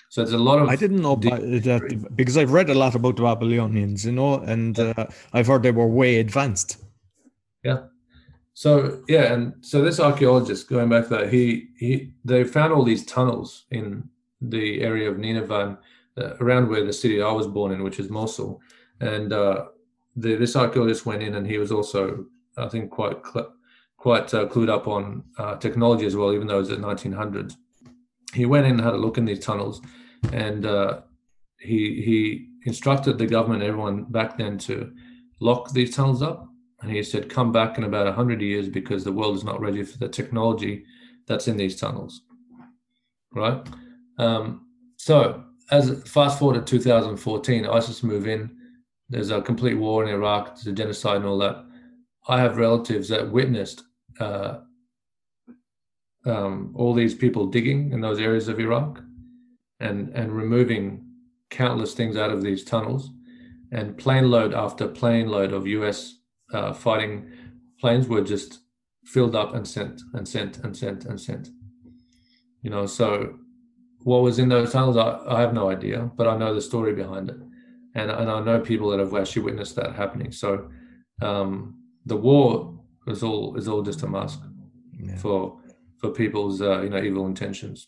[0.10, 0.68] So there's a lot of.
[0.68, 4.78] I didn't know that because I've read a lot about the Babylonians, you know, and
[4.78, 6.84] uh, I've heard they were way advanced.
[7.64, 7.84] Yeah.
[8.56, 13.06] So yeah, and so this archaeologist going back there, he he they found all these
[13.06, 14.10] tunnels in
[14.50, 15.78] the area of Nineveh,
[16.18, 18.62] uh, around where the city I was born in, which is Mosul.
[19.00, 19.66] And uh,
[20.16, 22.26] the, this archaeologist went in, and he was also,
[22.58, 23.54] I think, quite cl-
[23.98, 27.56] quite uh, clued up on uh, technology as well, even though it was the 1900s.
[28.34, 29.82] He went in and had a look in these tunnels,
[30.32, 31.02] and uh,
[31.60, 34.92] he he instructed the government, everyone back then, to
[35.40, 36.48] lock these tunnels up.
[36.82, 39.84] And he said, "Come back in about 100 years because the world is not ready
[39.84, 40.84] for the technology
[41.28, 42.22] that's in these tunnels."
[43.32, 43.68] Right
[44.18, 48.50] um, so, as fast forward to 2014, ISIS move in.
[49.10, 51.66] There's a complete war in Iraq, there's a genocide and all that.
[52.28, 53.84] I have relatives that witnessed
[54.20, 54.60] uh,
[56.26, 59.02] um, all these people digging in those areas of Iraq
[59.80, 61.06] and and removing
[61.50, 63.12] countless things out of these tunnels,
[63.72, 66.18] and plane load after plane load of U.S.
[66.54, 67.30] Uh, fighting
[67.80, 68.60] planes were just
[69.04, 71.50] filled up and sent and sent and sent and sent.
[72.62, 73.38] You know, so
[74.04, 76.94] what was in those tunnels, I, I have no idea, but I know the story
[76.94, 77.38] behind it,
[77.96, 80.32] and and I know people that have actually witnessed that happening.
[80.32, 80.70] So
[81.22, 84.42] um, the war is all is all just a mask
[85.00, 85.18] yeah.
[85.18, 85.60] for
[85.98, 87.88] for people's uh, you know evil intentions.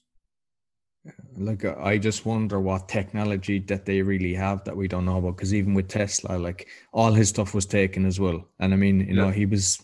[1.38, 5.36] Like I just wonder what technology that they really have that we don't know about.
[5.36, 9.02] Because even with Tesla, like all his stuff was taken as well, and I mean,
[9.02, 9.26] you yeah.
[9.26, 9.80] know, he was,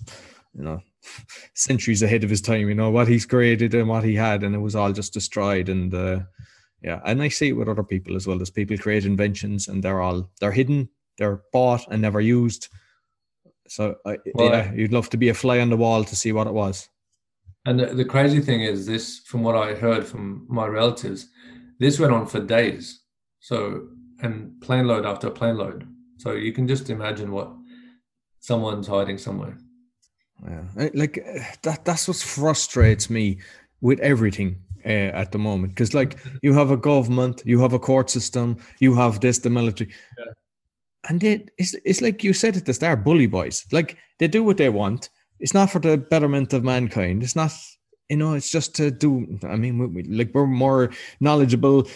[0.55, 0.81] you know,
[1.55, 2.67] centuries ahead of his time.
[2.67, 5.69] You know what he's created and what he had, and it was all just destroyed.
[5.69, 6.19] And uh,
[6.81, 8.37] yeah, and I see it with other people as well.
[8.37, 12.67] There's people create inventions, and they're all they're hidden, they're bought and never used.
[13.67, 16.31] So uh, well, yeah, you'd love to be a fly on the wall to see
[16.31, 16.89] what it was.
[17.65, 21.27] And the, the crazy thing is, this from what I heard from my relatives,
[21.79, 23.01] this went on for days.
[23.39, 23.87] So
[24.21, 25.87] and plane load after plane load.
[26.17, 27.51] So you can just imagine what
[28.39, 29.57] someone's hiding somewhere.
[30.47, 31.25] Yeah, like
[31.63, 31.85] that.
[31.85, 33.39] That's what frustrates me
[33.81, 35.75] with everything uh, at the moment.
[35.75, 39.49] Because like you have a government, you have a court system, you have this, the
[39.49, 40.33] military, yeah.
[41.09, 43.65] and it, it's it's like you said at the start, bully boys.
[43.71, 45.09] Like they do what they want.
[45.39, 47.23] It's not for the betterment of mankind.
[47.23, 47.51] It's not
[48.11, 49.39] you know, it's just to do.
[49.43, 51.87] I mean, we, we, like we're more knowledgeable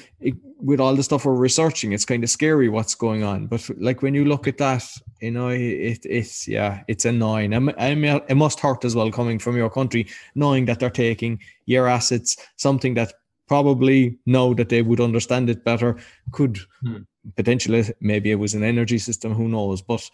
[0.62, 1.92] with all the stuff we're researching.
[1.92, 3.48] It's kind of scary what's going on.
[3.48, 4.86] But like when you look at that,
[5.20, 7.54] you know, it, it's yeah, it's annoying.
[7.54, 11.42] I mean, it must hurt as well coming from your country, knowing that they're taking
[11.66, 13.12] your assets, something that
[13.50, 15.98] probably know that they would understand it better.
[16.32, 17.00] Could hmm.
[17.36, 19.34] potentially maybe it was an energy system.
[19.34, 19.82] Who knows?
[19.82, 20.10] But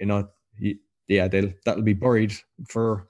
[0.00, 0.26] you know,
[1.06, 2.32] yeah, they'll that'll be buried
[2.66, 3.08] for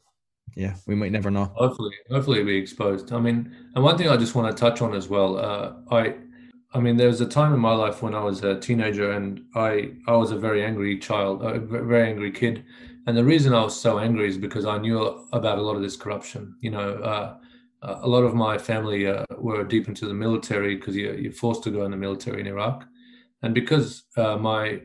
[0.55, 1.47] yeah, we might never know.
[1.57, 3.13] Hopefully, hopefully be exposed.
[3.13, 5.39] I mean, and one thing I just want to touch on as well.
[5.39, 6.15] Uh, I,
[6.73, 9.43] I mean, there was a time in my life when I was a teenager, and
[9.55, 12.65] I, I was a very angry child, a very angry kid,
[13.07, 15.83] and the reason I was so angry is because I knew about a lot of
[15.83, 16.57] this corruption.
[16.61, 17.37] You know, uh,
[17.83, 21.63] a lot of my family uh, were deep into the military because you're, you're, forced
[21.65, 22.85] to go in the military in Iraq,
[23.43, 24.81] and because uh, my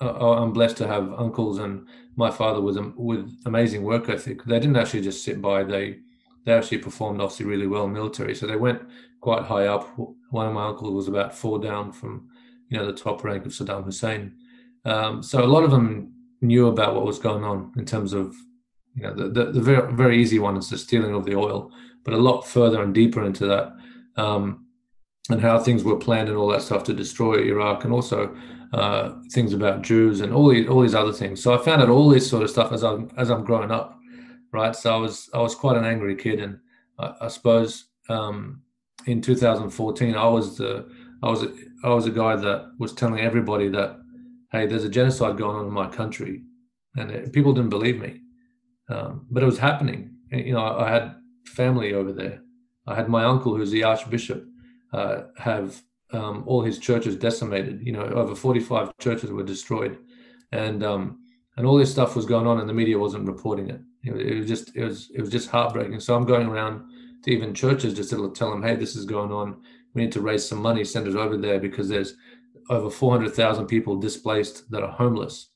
[0.00, 4.42] uh, I'm blessed to have uncles and my father was with amazing work ethic.
[4.44, 5.62] They didn't actually just sit by.
[5.62, 5.98] They
[6.44, 8.34] they actually performed obviously really well in military.
[8.34, 8.82] So they went
[9.20, 9.88] quite high up.
[10.30, 12.28] One of my uncles was about four down from
[12.68, 14.34] you know the top rank of Saddam Hussein.
[14.84, 18.34] Um, so a lot of them knew about what was going on in terms of
[18.94, 21.70] you know the, the, the very very easy one is the stealing of the oil,
[22.04, 23.72] but a lot further and deeper into that.
[24.16, 24.62] Um,
[25.28, 28.34] and how things were planned and all that stuff to destroy Iraq, and also
[28.76, 31.42] uh, things about Jews and all these all these other things.
[31.42, 33.98] So I found out all this sort of stuff as I'm as I'm growing up,
[34.52, 34.76] right?
[34.76, 36.58] So I was I was quite an angry kid, and
[36.98, 38.62] I, I suppose um,
[39.06, 40.86] in 2014 I was the
[41.22, 41.44] I was
[41.82, 43.98] I was a guy that was telling everybody that
[44.52, 46.42] hey, there's a genocide going on in my country,
[46.96, 48.20] and it, people didn't believe me,
[48.90, 50.12] um, but it was happening.
[50.30, 52.42] And, you know, I, I had family over there.
[52.86, 54.44] I had my uncle, who's the archbishop,
[54.92, 55.80] uh, have
[56.12, 57.80] um, all his churches decimated.
[57.82, 59.98] You know, over 45 churches were destroyed,
[60.52, 61.20] and um,
[61.56, 63.80] and all this stuff was going on, and the media wasn't reporting it.
[64.04, 64.14] it.
[64.14, 66.00] It was just it was it was just heartbreaking.
[66.00, 66.82] So I'm going around
[67.22, 69.62] to even churches just to tell them, hey, this is going on.
[69.94, 72.14] We need to raise some money, send it over there because there's
[72.68, 75.48] over 400,000 people displaced that are homeless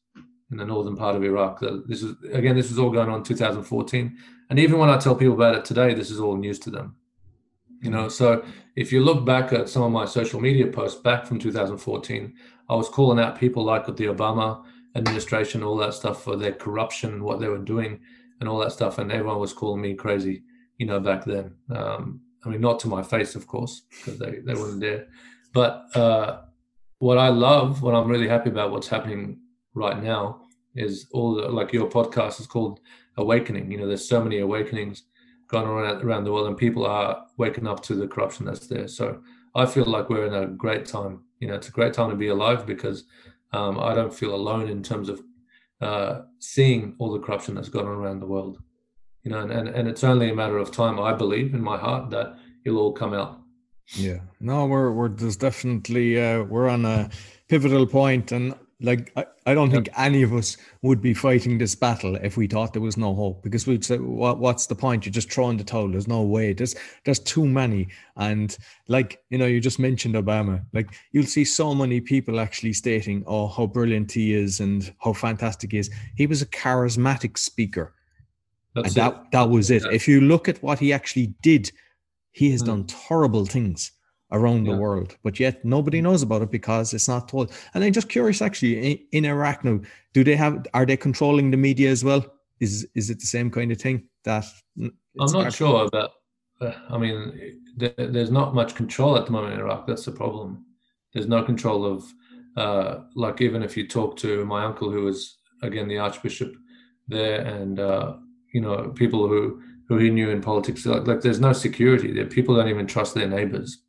[0.51, 1.61] in the northern part of Iraq.
[1.87, 4.17] This is again, this was all going on in 2014,
[4.49, 6.97] and even when I tell people about it today, this is all news to them
[7.81, 8.09] you know?
[8.09, 8.45] So
[8.77, 12.35] if you look back at some of my social media posts back from 2014
[12.69, 14.63] i was calling out people like the obama
[14.95, 18.01] administration all that stuff for their corruption what they were doing
[18.41, 20.43] and all that stuff and everyone was calling me crazy
[20.79, 21.55] you know back then.
[21.75, 25.07] Um, i mean not to my face of course because they, they weren't there
[25.53, 26.41] but uh,
[26.99, 29.39] what i love what i'm really happy about what's happening
[29.75, 30.41] right now
[30.75, 32.81] is all the like your podcast is called
[33.17, 33.71] awakening.
[33.71, 35.05] You know there's so many awakenings
[35.51, 38.89] gone around around the world, and people are waking up to the corruption that's there.
[38.89, 39.21] So
[39.55, 41.25] I feel like we're in a great time.
[41.41, 43.05] You know, it's a great time to be alive because
[43.53, 45.23] um, I don't feel alone in terms of
[45.81, 48.63] uh, seeing all the corruption that's gone on around the world.
[49.25, 50.99] You know, and, and, and it's only a matter of time.
[51.01, 53.41] I believe in my heart that it'll all come out.
[53.95, 57.11] Yeah, no, we're we're there's definitely uh, we're on a
[57.49, 61.75] pivotal point, and like I, I don't think any of us would be fighting this
[61.75, 65.05] battle if we thought there was no hope because we'd say what, what's the point?
[65.05, 65.89] You're just throwing the towel.
[65.89, 66.53] There's no way.
[66.53, 67.89] There's there's too many.
[68.17, 68.57] And
[68.89, 70.65] like you know you just mentioned obama.
[70.73, 75.13] Like you'll see so many people actually stating oh how brilliant he is and how
[75.13, 75.91] fantastic he is.
[76.17, 77.95] He was a charismatic speaker.
[78.75, 79.83] That's and that that was it.
[79.85, 79.93] Yeah.
[79.93, 81.71] if you look at what he actually did
[82.33, 82.69] he has hmm.
[82.69, 83.93] done terrible things
[84.33, 84.73] around yeah.
[84.73, 86.05] the world, but yet nobody mm.
[86.05, 87.53] knows about it because it's not told.
[87.75, 89.81] And I'm just curious, actually, in, in, Iraq now,
[90.13, 90.67] do they have?
[90.75, 92.25] Are they controlling the media as well?
[92.61, 94.45] Is is it the same kind of thing that?
[94.79, 96.13] I'm not sure, but
[96.61, 99.87] uh, I mean, there, there's not much control at the moment in Iraq.
[99.87, 100.65] That's the problem.
[101.13, 102.05] There's no control of,
[102.57, 106.55] uh, like, even if you talk to my uncle, who was again the archbishop
[107.09, 108.15] there, and uh,
[108.53, 112.27] you know, people who who he knew in politics, like, like there's no security there.
[112.27, 113.83] People don't even trust their neighbors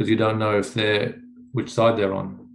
[0.00, 1.14] because you don't know if they're
[1.52, 2.48] which side they're on.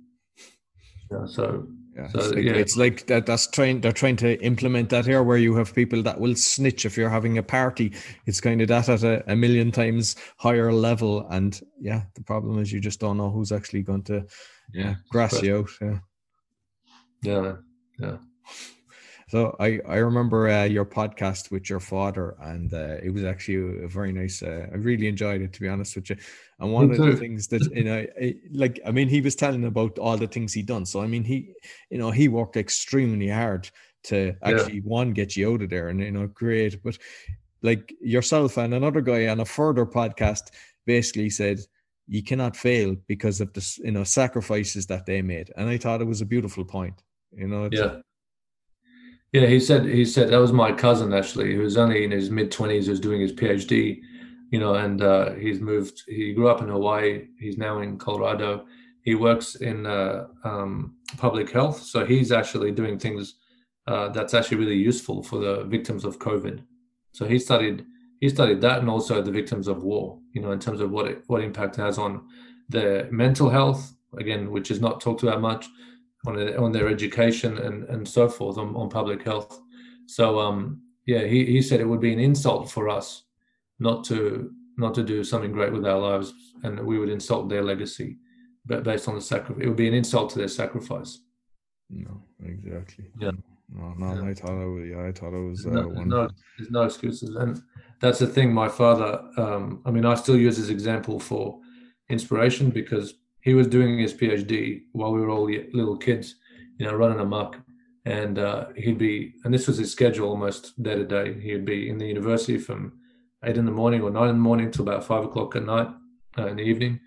[1.11, 2.53] Yeah, so yeah, so, it's, like, yeah.
[2.53, 3.27] it's like that.
[3.27, 3.81] That's trying.
[3.81, 7.11] They're trying to implement that here, where you have people that will snitch if you're
[7.11, 7.93] having a party.
[8.25, 12.57] It's kind of that at a, a million times higher level, and yeah, the problem
[12.57, 14.25] is you just don't know who's actually going to
[14.73, 15.69] yeah grass you out.
[15.79, 15.99] Yeah,
[17.21, 17.53] yeah,
[17.99, 18.17] yeah.
[19.27, 23.83] So I I remember uh, your podcast with your father, and uh, it was actually
[23.83, 24.41] a very nice.
[24.41, 26.17] Uh, I really enjoyed it, to be honest with you.
[26.59, 29.65] And one of the things that you know, eh, like I mean, he was telling
[29.65, 30.85] about all the things he done.
[30.85, 31.53] So I mean, he
[31.89, 33.69] you know he worked extremely hard
[34.05, 34.81] to actually yeah.
[34.83, 36.81] one get you out of there and you know great.
[36.83, 36.97] But
[37.61, 40.51] like yourself and another guy on a further podcast
[40.85, 41.59] basically said
[42.07, 46.01] you cannot fail because of the you know sacrifices that they made and i thought
[46.01, 47.95] it was a beautiful point you know yeah
[49.31, 52.29] yeah he said he said that was my cousin actually he was only in his
[52.29, 53.99] mid 20s was doing his phd
[54.51, 58.65] you know and uh, he's moved he grew up in hawaii he's now in colorado
[59.01, 63.35] he works in uh, um, public health so he's actually doing things
[63.87, 66.63] uh, that's actually really useful for the victims of covid
[67.11, 67.85] so he studied
[68.19, 70.19] he studied that and also the victims of war.
[70.33, 72.27] You know, in terms of what it, what impact it has on
[72.69, 75.67] their mental health again, which is not talked about much,
[76.25, 79.61] on on their education and and so forth on, on public health.
[80.07, 83.24] So um yeah, he, he said it would be an insult for us
[83.79, 86.33] not to not to do something great with our lives,
[86.63, 88.17] and we would insult their legacy,
[88.65, 91.19] but based on the sacrifice, it would be an insult to their sacrifice.
[91.89, 93.05] No, exactly.
[93.19, 93.31] Yeah.
[93.69, 94.29] No, no, yeah.
[94.29, 94.87] I thought it was.
[94.87, 95.65] Yeah, I thought it was.
[95.65, 97.61] Uh, no, no, there's no excuses, and
[97.99, 98.53] that's the thing.
[98.53, 99.21] My father.
[99.37, 101.59] Um, I mean, I still use his example for
[102.09, 106.35] inspiration because he was doing his PhD while we were all little kids,
[106.77, 107.57] you know, running amok,
[108.05, 109.33] and uh, he'd be.
[109.43, 111.39] And this was his schedule almost day to day.
[111.39, 112.93] He'd be in the university from
[113.45, 115.87] eight in the morning or nine in the morning till about five o'clock at night
[116.37, 116.99] uh, in the evening.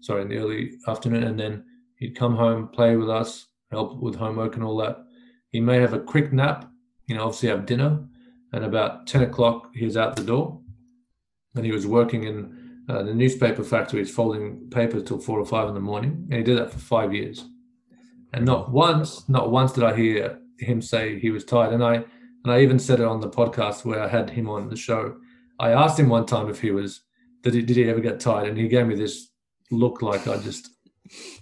[0.00, 1.64] Sorry, in the early afternoon, and then
[1.96, 4.98] he'd come home, play with us, help with homework and all that
[5.52, 6.68] he may have a quick nap,
[7.06, 8.02] you know, obviously have dinner,
[8.52, 10.60] and about 10 o'clock he's out the door.
[11.54, 15.68] And he was working in uh, the newspaper factories, folding paper till four or five
[15.68, 17.44] in the morning, and he did that for five years.
[18.32, 21.74] And not once, not once did I hear him say he was tired.
[21.74, 21.96] And I
[22.44, 25.16] and I even said it on the podcast where I had him on the show.
[25.58, 27.02] I asked him one time if he was
[27.42, 29.28] did he did he ever get tired, and he gave me this
[29.70, 30.68] look like I just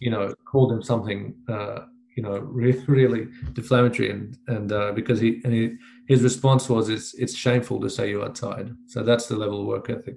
[0.00, 1.80] you know called him something uh,
[2.16, 4.10] you know really, really deflammatory.
[4.10, 5.76] And and uh, because he and he,
[6.08, 8.76] his response was it's it's shameful to say you are tired.
[8.88, 10.16] So that's the level of work ethic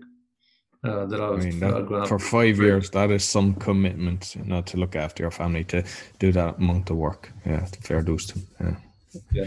[0.84, 4.46] uh, that I was I mean, that, for five years that is some commitment you
[4.46, 5.84] know to look after your family to
[6.20, 7.32] do that amount of work.
[7.46, 8.76] Yeah fair dues to yeah.
[9.32, 9.46] Yeah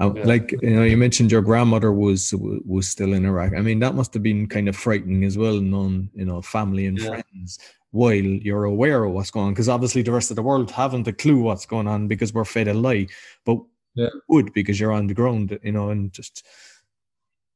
[0.00, 0.24] uh, yeah.
[0.24, 3.52] Like you know, you mentioned your grandmother was was still in Iraq.
[3.54, 6.86] I mean, that must have been kind of frightening as well, known you know, family
[6.86, 7.08] and yeah.
[7.08, 7.58] friends
[7.90, 11.08] while you're aware of what's going on because obviously the rest of the world haven't
[11.08, 13.06] a clue what's going on because we're fed a lie
[13.44, 13.58] but
[13.94, 14.08] yeah.
[14.28, 16.46] would because you're on the ground you know and just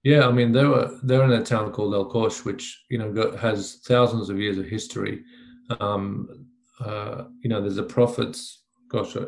[0.03, 3.13] yeah i mean they were they're in a town called el Qosh, which you know
[3.13, 5.23] got, has thousands of years of history
[5.81, 6.47] um
[6.81, 9.27] uh you know there's a prophets gosh uh,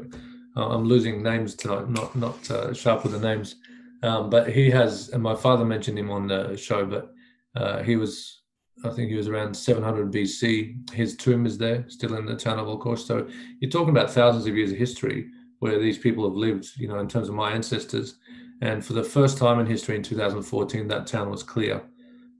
[0.56, 3.56] i'm losing names tonight not not uh, sharp with the names
[4.02, 7.12] um but he has and my father mentioned him on the show but
[7.56, 8.42] uh, he was
[8.84, 10.92] I think he was around 700 BC.
[10.92, 13.26] His tomb is there, still in the town of El So
[13.60, 15.28] you're talking about thousands of years of history
[15.60, 18.18] where these people have lived, you know, in terms of my ancestors.
[18.60, 21.82] And for the first time in history in 2014, that town was clear,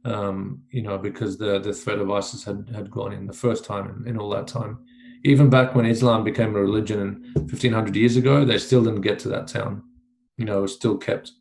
[0.04, 3.64] um, you know, because the, the threat of ISIS had, had gone in the first
[3.64, 4.78] time in, in all that time.
[5.24, 9.28] Even back when Islam became a religion 1500 years ago, they still didn't get to
[9.28, 9.82] that town.
[10.36, 11.32] You know, it was still kept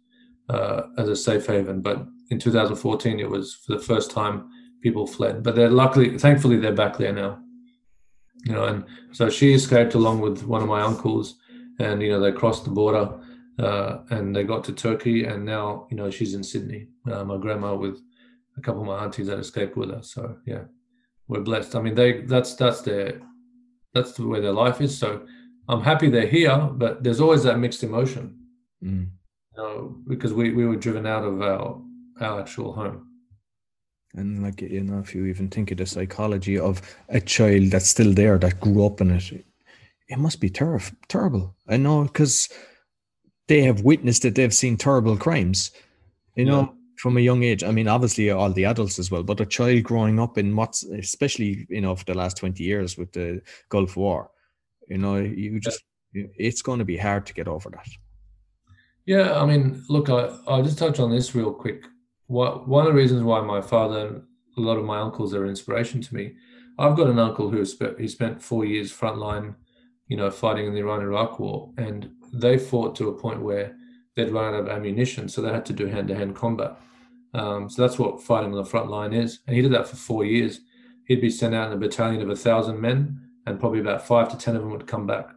[0.49, 1.81] uh, as a safe haven.
[1.81, 4.49] But in 2014, it was for the first time
[4.81, 5.43] people fled.
[5.43, 7.39] But they're luckily, thankfully, they're back there now.
[8.45, 11.35] You know, and so she escaped along with one of my uncles,
[11.79, 13.17] and you know they crossed the border,
[13.57, 16.87] uh, and they got to Turkey, and now you know she's in Sydney.
[17.09, 18.01] Uh, my grandma with
[18.57, 20.03] a couple of my aunties that escaped with her.
[20.03, 20.63] So yeah,
[21.29, 21.75] we're blessed.
[21.75, 23.21] I mean, they that's that's their
[23.93, 24.97] that's the way their life is.
[24.97, 25.25] So
[25.69, 28.39] I'm happy they're here, but there's always that mixed emotion.
[28.83, 29.09] Mm.
[29.55, 31.81] You know, because we, we were driven out of our
[32.21, 33.07] our actual home.
[34.15, 37.89] And like you know, if you even think of the psychology of a child that's
[37.89, 39.45] still there that grew up in it,
[40.07, 41.55] it must be ter- terrible.
[41.67, 42.49] I know because
[43.47, 45.71] they have witnessed it; they've seen terrible crimes.
[46.35, 46.75] You know.
[47.03, 47.65] From a young age.
[47.65, 50.83] I mean, obviously all the adults as well, but a child growing up in what's
[50.83, 54.31] especially you know for the last twenty years with the Gulf War,
[54.87, 57.89] you know, you just it's going to be hard to get over that.
[59.05, 61.83] Yeah, I mean, look, I, I'll just touch on this real quick
[62.27, 64.23] what one of the reasons why my father and
[64.55, 66.35] a lot of my uncles are inspiration to me.
[66.79, 69.55] I've got an uncle who spent he spent four years frontline,
[70.07, 73.75] you know, fighting in the Iran-Iraq war, and they fought to a point where
[74.15, 76.77] they'd run out of ammunition, so they had to do hand-to-hand combat.
[77.33, 79.95] Um, so that's what fighting on the front line is, and he did that for
[79.95, 80.61] four years.
[81.05, 84.29] He'd be sent out in a battalion of a thousand men, and probably about five
[84.29, 85.29] to ten of them would come back,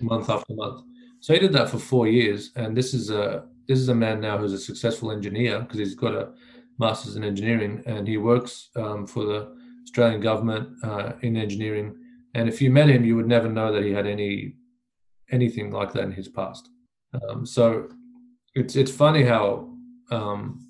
[0.00, 0.82] month after month.
[1.20, 4.20] So he did that for four years, and this is a this is a man
[4.20, 6.32] now who's a successful engineer because he's got a
[6.78, 11.96] master's in engineering, and he works um, for the Australian government uh, in engineering.
[12.34, 14.54] And if you met him, you would never know that he had any
[15.30, 16.68] anything like that in his past.
[17.14, 17.88] Um, so
[18.54, 19.70] it's it's funny how
[20.10, 20.63] um,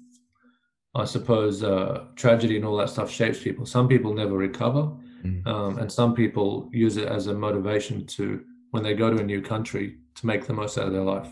[0.96, 3.66] I suppose uh, tragedy and all that stuff shapes people.
[3.66, 4.92] Some people never recover,
[5.24, 5.46] mm.
[5.46, 9.24] um, and some people use it as a motivation to when they go to a
[9.24, 11.28] new country to make the most out of their life.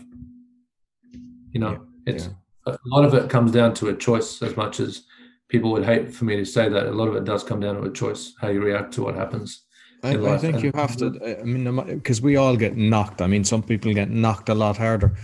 [1.51, 1.71] You know,
[2.05, 2.13] yeah.
[2.13, 2.29] it's
[2.67, 2.73] yeah.
[2.73, 5.03] a lot of it comes down to a choice as much as
[5.47, 6.87] people would hate for me to say that.
[6.87, 9.15] A lot of it does come down to a choice how you react to what
[9.15, 9.63] happens.
[10.03, 11.39] I, I think and, you have to.
[11.39, 13.21] I mean, because we all get knocked.
[13.21, 15.15] I mean, some people get knocked a lot harder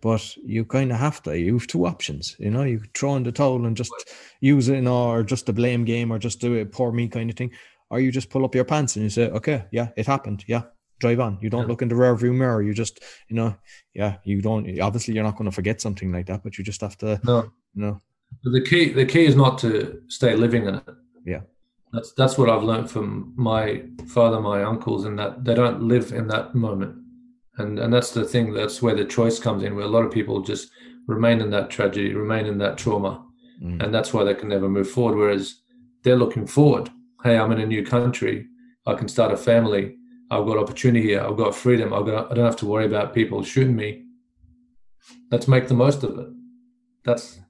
[0.00, 1.38] but you kind of have to.
[1.38, 2.62] You have two options, you know.
[2.62, 3.92] You throw in the towel and just
[4.40, 7.30] use it, in, or just a blame game, or just do it poor me kind
[7.30, 7.50] of thing,
[7.90, 10.62] or you just pull up your pants and you say, okay, yeah, it happened, yeah,
[10.98, 11.38] drive on.
[11.40, 11.68] You don't yeah.
[11.68, 12.62] look in the rear view mirror.
[12.62, 13.56] You just, you know,
[13.94, 14.78] yeah, you don't.
[14.80, 17.50] Obviously, you're not going to forget something like that, but you just have to, no,
[17.74, 18.00] you know.
[18.42, 20.84] The key, the key is not to stay living in it.
[21.24, 21.40] Yeah,
[21.92, 26.12] that's that's what I've learned from my father, my uncles, and that they don't live
[26.12, 27.05] in that moment
[27.58, 30.12] and and that's the thing that's where the choice comes in where a lot of
[30.12, 30.70] people just
[31.06, 33.22] remain in that tragedy remain in that trauma.
[33.62, 33.82] Mm.
[33.82, 35.62] and that's why they can never move forward whereas
[36.02, 36.90] they're looking forward.
[37.22, 38.46] Hey i'm in a new country.
[38.86, 39.96] I can start a family.
[40.30, 41.22] I've got opportunity here.
[41.22, 41.92] I've got freedom.
[41.94, 44.04] I've got i don't have to worry about people shooting me.
[45.30, 46.28] Let's make the most of it.
[47.04, 47.40] That's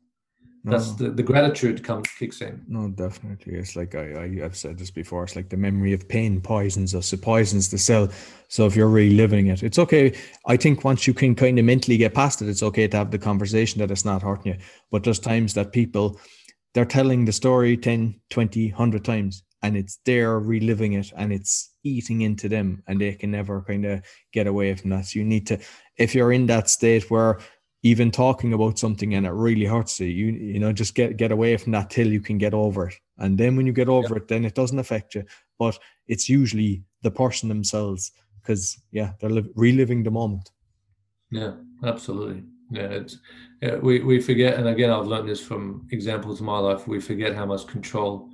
[0.67, 2.64] that's the, the gratitude comes kicks in.
[2.67, 3.55] No definitely.
[3.55, 5.23] It's like I, I have said this before.
[5.25, 7.12] It's like the memory of pain poisons us.
[7.12, 8.09] It poisons the cell.
[8.49, 10.12] So if you're reliving it it's okay.
[10.47, 13.11] I think once you can kind of mentally get past it it's okay to have
[13.11, 14.59] the conversation that it's not hurting you.
[14.91, 16.21] But there's times that people
[16.75, 21.75] they're telling the story 10 20 100 times and it's there reliving it and it's
[21.83, 24.03] eating into them and they can never kind of
[24.33, 25.07] get away from that.
[25.07, 25.59] So you need to
[25.97, 27.39] if you're in that state where
[27.87, 31.30] even talking about something and it really hurts you, you you know, just get get
[31.30, 32.95] away from that till you can get over it.
[33.18, 34.22] And then when you get over yeah.
[34.22, 35.24] it, then it doesn't affect you.
[35.59, 35.78] But
[36.09, 38.11] it's usually the person themselves
[38.41, 40.51] because yeah, they're li- reliving the moment.
[41.30, 41.53] Yeah,
[41.84, 42.43] absolutely.
[42.70, 43.18] Yeah, it's
[43.62, 46.89] yeah, we we forget, and again, I've learned this from examples in my life.
[46.89, 48.28] We forget how much control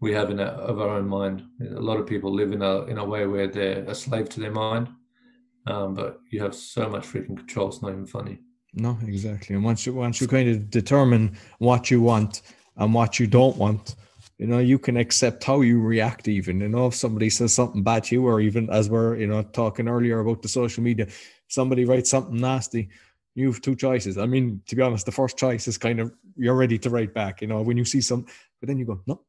[0.00, 1.42] we have in a, of our own mind.
[1.60, 4.40] A lot of people live in a in a way where they're a slave to
[4.40, 4.88] their mind,
[5.66, 7.68] um, but you have so much freaking control.
[7.68, 8.38] It's not even funny.
[8.74, 9.54] No, exactly.
[9.54, 12.42] And once you once you kind of determine what you want
[12.76, 13.96] and what you don't want,
[14.38, 16.26] you know, you can accept how you react.
[16.28, 19.26] Even you know, if somebody says something bad to you, or even as we're you
[19.26, 21.06] know talking earlier about the social media,
[21.48, 22.88] somebody writes something nasty.
[23.34, 24.16] You have two choices.
[24.18, 27.12] I mean, to be honest, the first choice is kind of you're ready to write
[27.12, 27.42] back.
[27.42, 28.24] You know, when you see some,
[28.60, 29.22] but then you go, no,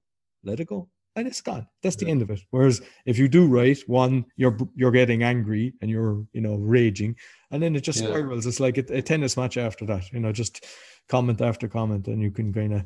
[0.44, 1.68] let it go and it's gone.
[1.82, 2.12] That's the yeah.
[2.12, 2.42] end of it.
[2.50, 7.16] Whereas if you do write, one, you're you're getting angry and you're you know raging,
[7.52, 8.08] and then it just yeah.
[8.08, 8.46] spirals.
[8.46, 10.12] It's like a, a, tennis match after that.
[10.12, 10.66] You know, just
[11.10, 12.84] comment after comment, and you can kind of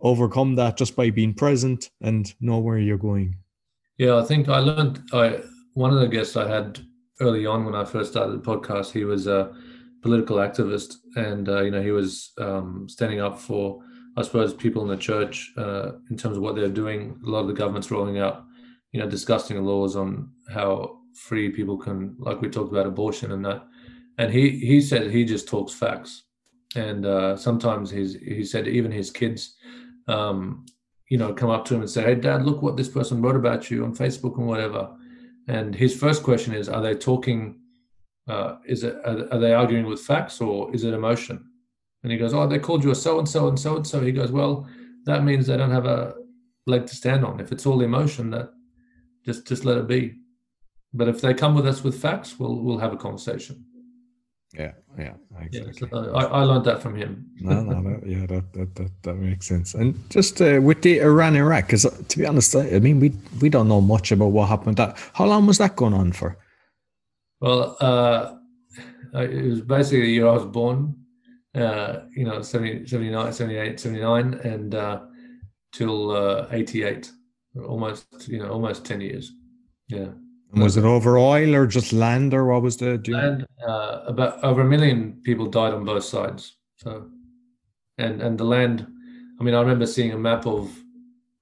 [0.00, 3.36] overcome that just by being present and know where you're going.
[3.98, 5.00] Yeah, I think I learned.
[5.12, 5.40] I
[5.74, 6.80] one of the guests I had
[7.20, 9.54] early on when I first started the podcast, he was a
[10.02, 13.82] political activist, and uh, you know he was um, standing up for
[14.16, 17.40] I suppose people in the church, uh, in terms of what they're doing, a lot
[17.40, 18.44] of the government's rolling out,
[18.92, 23.44] you know, disgusting laws on how free people can, like we talked about abortion and
[23.44, 23.64] that.
[24.18, 26.24] And he he said he just talks facts,
[26.76, 29.56] and uh, sometimes he's he said even his kids,
[30.06, 30.66] um,
[31.08, 33.36] you know, come up to him and say, "Hey, Dad, look what this person wrote
[33.36, 34.94] about you on Facebook and whatever."
[35.48, 37.60] And his first question is, "Are they talking?
[38.28, 41.51] Uh, is it are, are they arguing with facts or is it emotion?"
[42.02, 44.00] And he goes, Oh, they called you a so and so and so and so.
[44.00, 44.66] He goes, Well,
[45.04, 46.14] that means they don't have a
[46.66, 47.40] leg to stand on.
[47.40, 48.50] If it's all emotion, that
[49.24, 50.18] just just let it be.
[50.92, 53.64] But if they come with us with facts, we'll we'll have a conversation.
[54.52, 55.88] Yeah, yeah, exactly.
[55.90, 57.30] Yeah, so I, I learned that from him.
[57.40, 59.72] no, no, that, yeah, that, that that that makes sense.
[59.72, 63.14] And just uh, with the Iran Iraq, because uh, to be honest, I mean, we
[63.40, 64.76] we don't know much about what happened.
[64.76, 66.36] That how long was that going on for?
[67.40, 68.34] Well, uh,
[69.14, 71.01] it was basically the year I was born
[71.54, 75.00] uh, you know, 70, 79, 78, 79, and uh,
[75.72, 77.10] till uh, 88,
[77.66, 79.32] almost, you know, almost 10 years.
[79.88, 80.08] Yeah.
[80.52, 83.46] And was it over oil or just land or what was the do land?
[83.66, 86.58] Uh, about over a million people died on both sides.
[86.76, 87.08] So,
[87.96, 88.86] and and the land,
[89.40, 90.70] I mean, I remember seeing a map of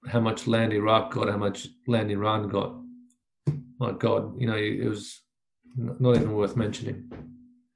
[0.07, 2.77] how much land Iraq got, how much land Iran got.
[3.79, 5.23] My God, you know, it was
[5.77, 7.11] not even worth mentioning.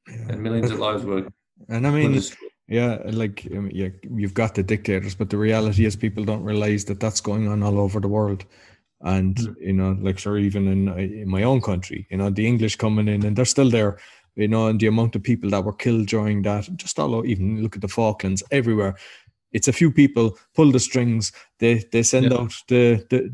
[0.09, 0.27] Yeah.
[0.29, 1.27] And millions of lives were
[1.69, 2.21] and I mean,
[2.69, 7.01] yeah, like yeah, you've got the dictators, but the reality is people don't realize that
[7.01, 8.45] that's going on all over the world.
[9.03, 9.55] And mm.
[9.61, 13.09] you know, like sure, even in, in my own country, you know, the English coming
[13.09, 13.99] in and they're still there,
[14.35, 17.27] you know, and the amount of people that were killed during that, just all over,
[17.27, 18.97] even look at the Falklands, everywhere.
[19.53, 21.33] It's a few people pull the strings.
[21.59, 22.39] They they send yeah.
[22.39, 23.31] out the the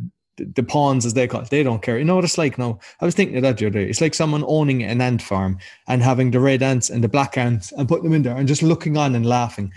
[0.54, 1.98] the pawns as they call it, they don't care.
[1.98, 2.78] You know what it's like now?
[3.00, 3.88] I was thinking of that the other day.
[3.88, 7.36] It's like someone owning an ant farm and having the red ants and the black
[7.36, 9.72] ants and putting them in there and just looking on and laughing.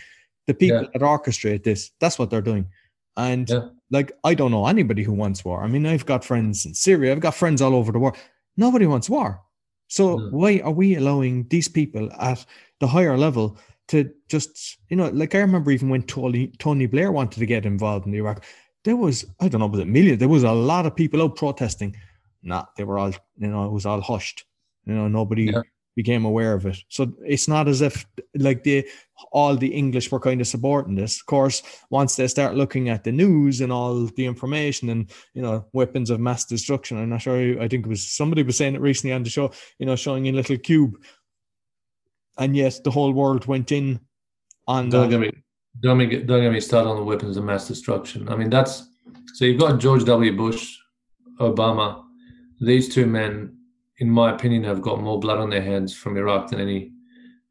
[0.48, 0.90] The people yeah.
[0.94, 2.68] that orchestrate this, that's what they're doing.
[3.16, 3.70] And yeah.
[3.92, 5.64] like I don't know anybody who wants war.
[5.64, 8.18] I mean, I've got friends in Syria, I've got friends all over the world.
[8.58, 9.42] Nobody wants war.
[9.88, 10.32] So mm.
[10.32, 12.46] why are we allowing these people at
[12.80, 13.58] the higher level
[13.90, 17.66] to just, you know, like I remember even when Tony Tony Blair wanted to get
[17.66, 18.44] involved in Iraq,
[18.84, 20.18] there was I don't know, was it million?
[20.18, 21.96] There was a lot of people out protesting.
[22.42, 24.46] Nah, they were all you know, it was all hushed.
[24.86, 25.62] You know, nobody yeah.
[25.96, 26.78] became aware of it.
[26.90, 28.06] So it's not as if
[28.36, 28.86] like the
[29.32, 31.20] all the English were kind of supporting this.
[31.20, 35.42] Of course, once they start looking at the news and all the information and you
[35.42, 37.62] know weapons of mass destruction, I'm not sure.
[37.62, 39.52] I think it was somebody was saying it recently on the show.
[39.80, 41.02] You know, showing a little cube,
[42.38, 44.02] and yet the whole world went in
[44.68, 44.90] on.
[44.90, 45.43] Don't get me,
[45.80, 48.30] don't get, don't get me started on the weapons of mass destruction.
[48.30, 48.88] I mean, that's
[49.34, 50.36] so you've got George W.
[50.36, 50.78] Bush,
[51.40, 52.04] Obama.
[52.62, 53.58] These two men,
[53.98, 56.92] in my opinion, have got more blood on their hands from Iraq than any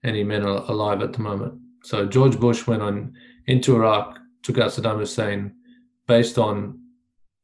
[0.05, 1.55] any men alive at the moment.
[1.85, 3.15] So George Bush went on
[3.47, 5.55] into Iraq, took out Saddam Hussein,
[6.07, 6.81] based on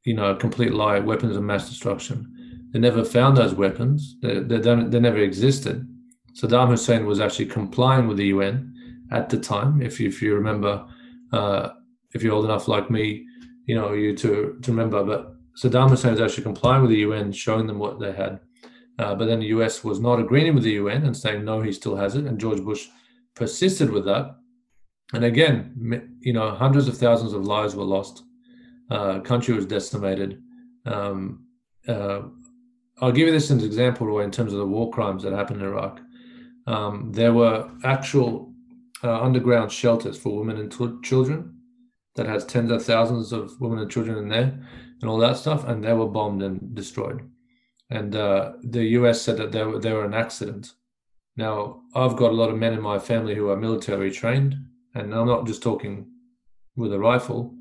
[0.05, 2.35] you know a complete lie, weapons of mass destruction.
[2.72, 4.16] They never found those weapons.
[4.20, 5.87] They, they, they never existed.
[6.35, 8.74] Saddam Hussein was actually complying with the UN
[9.11, 9.83] at the time.
[9.83, 10.87] If you, if you remember,
[11.33, 11.71] uh,
[12.15, 13.27] if you're old enough like me,
[13.67, 15.05] you know you to to remember.
[15.05, 18.41] But Saddam Hussein was actually complying with the UN, showing them what they had.
[18.99, 21.73] Uh, but then the US was not agreeing with the UN and saying no, he
[21.73, 22.25] still has it.
[22.25, 22.89] And George Bush
[23.35, 24.37] persisted with that.
[25.13, 28.25] And again, you know, hundreds of thousands of lives were lost.
[28.91, 30.43] Uh, country was decimated.
[30.85, 31.47] Um,
[31.87, 32.23] uh,
[33.01, 35.33] I'll give you this as an example, Roy, in terms of the war crimes that
[35.33, 36.01] happened in Iraq.
[36.67, 38.53] Um, there were actual
[39.05, 41.55] uh, underground shelters for women and t- children
[42.16, 44.61] that has tens of thousands of women and children in there
[45.01, 47.22] and all that stuff, and they were bombed and destroyed
[47.90, 50.74] and uh, the US said that they were, they were an accident.
[51.36, 54.57] Now, I've got a lot of men in my family who are military trained,
[54.94, 56.11] and I'm not just talking
[56.76, 57.55] with a rifle,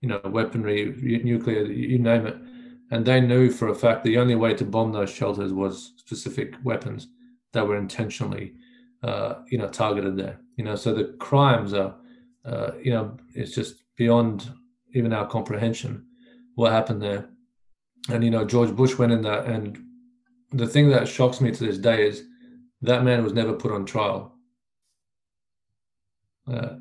[0.00, 2.36] you know, weaponry, nuclear, you name it.
[2.90, 6.54] And they knew for a fact the only way to bomb those shelters was specific
[6.62, 7.08] weapons
[7.52, 8.54] that were intentionally,
[9.06, 10.40] uh, you know, targeted there.
[10.56, 11.94] You know, so the crimes are,
[12.44, 14.50] uh, you know, it's just beyond
[14.94, 16.04] even our comprehension
[16.54, 17.28] what happened there
[18.08, 19.78] and you know George Bush went in there, and
[20.52, 22.24] the thing that shocks me to this day is
[22.82, 24.34] that man was never put on trial
[26.50, 26.76] uh,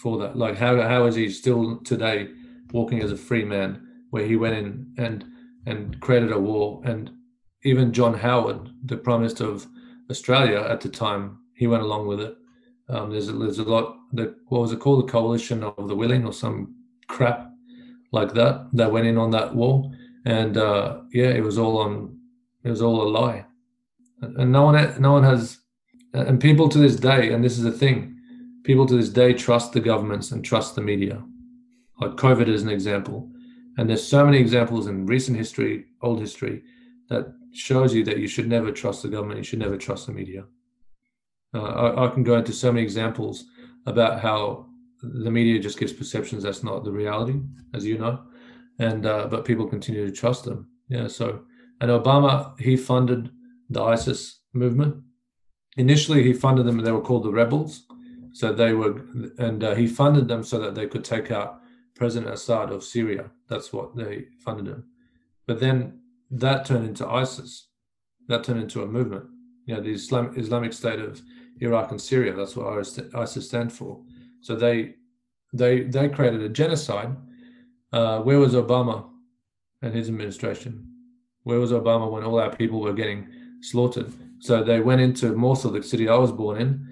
[0.00, 0.36] for that.
[0.36, 2.28] Like how how is he still today
[2.72, 5.24] walking as a free man, where he went in and
[5.66, 7.10] and created a war, and
[7.64, 9.66] even John Howard, the Prime Minister of
[10.10, 12.36] Australia at the time, he went along with it.
[12.88, 13.96] Um, there's a, there's a lot.
[14.12, 15.06] The, what was it called?
[15.06, 16.76] The Coalition of the Willing or some
[17.08, 17.50] crap
[18.10, 19.90] like that that went in on that war
[20.24, 22.18] and uh, yeah, it was all on.
[22.64, 23.44] It was all a lie,
[24.20, 25.58] and no one, no one has,
[26.12, 28.16] and people to this day, and this is the thing,
[28.62, 31.22] people to this day trust the governments and trust the media.
[32.00, 33.28] Like COVID is an example,
[33.76, 36.62] and there's so many examples in recent history, old history,
[37.08, 39.38] that shows you that you should never trust the government.
[39.38, 40.44] You should never trust the media.
[41.54, 43.44] Uh, I, I can go into so many examples
[43.86, 44.66] about how
[45.02, 47.40] the media just gives perceptions that's not the reality,
[47.74, 48.22] as you know
[48.78, 50.68] and uh, but people continue to trust them.
[50.88, 51.08] Yeah.
[51.08, 51.42] So
[51.80, 53.30] and Obama he funded
[53.70, 54.96] the ISIS movement.
[55.76, 56.78] Initially, he funded them.
[56.78, 57.86] And they were called the rebels.
[58.34, 59.00] So they were,
[59.38, 61.60] and uh, he funded them so that they could take out
[61.94, 63.30] President Assad of Syria.
[63.48, 64.84] That's what they funded him.
[65.46, 66.00] But then
[66.30, 67.68] that turned into ISIS.
[68.28, 69.24] That turned into a movement.
[69.66, 71.20] You know, the Islam, Islamic State of
[71.60, 72.34] Iraq and Syria.
[72.34, 72.66] That's what
[73.14, 74.00] ISIS stand for.
[74.40, 74.94] So they
[75.52, 77.16] they they created a genocide
[77.92, 79.04] uh, where was Obama
[79.82, 80.88] and his administration?
[81.42, 83.28] Where was Obama when all our people were getting
[83.60, 84.12] slaughtered?
[84.40, 86.88] So they went into Mosul, the city I was born in.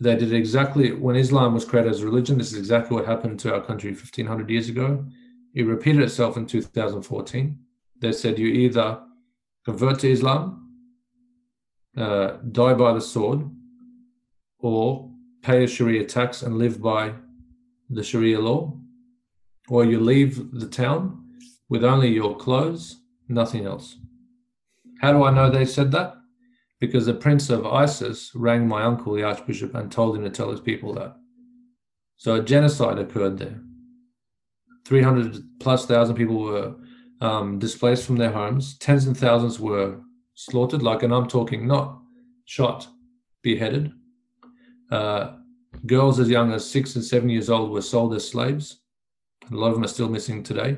[0.00, 2.38] They did exactly when Islam was created as a religion.
[2.38, 5.04] This is exactly what happened to our country 1500 years ago.
[5.54, 7.58] It repeated itself in 2014.
[8.00, 9.00] They said you either
[9.64, 10.70] convert to Islam,
[11.96, 13.48] uh, die by the sword,
[14.64, 15.10] or
[15.42, 17.12] pay a Sharia tax and live by
[17.90, 18.74] the Sharia law,
[19.68, 21.22] or you leave the town
[21.68, 23.98] with only your clothes, nothing else.
[25.02, 26.14] How do I know they said that?
[26.80, 30.50] Because the prince of ISIS rang my uncle, the archbishop, and told him to tell
[30.50, 31.14] his people that.
[32.16, 33.60] So a genocide occurred there.
[34.86, 36.74] 300 plus thousand people were
[37.20, 38.78] um, displaced from their homes.
[38.78, 40.00] Tens and thousands were
[40.34, 40.82] slaughtered.
[40.82, 42.00] Like, and I'm talking not
[42.46, 42.88] shot,
[43.42, 43.92] beheaded.
[44.90, 45.36] Uh,
[45.86, 48.80] girls as young as six and seven years old were sold as slaves.
[49.50, 50.76] A lot of them are still missing today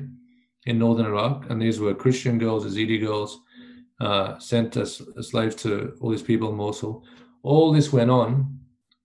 [0.65, 1.49] in northern Iraq.
[1.49, 3.39] And these were Christian girls, Yazidi girls,
[3.99, 7.05] uh, sent as, slaves to all these people in Mosul.
[7.43, 8.59] All this went on,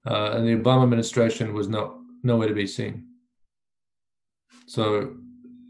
[0.07, 3.07] uh, and the Obama administration was not nowhere to be seen.
[4.66, 5.14] So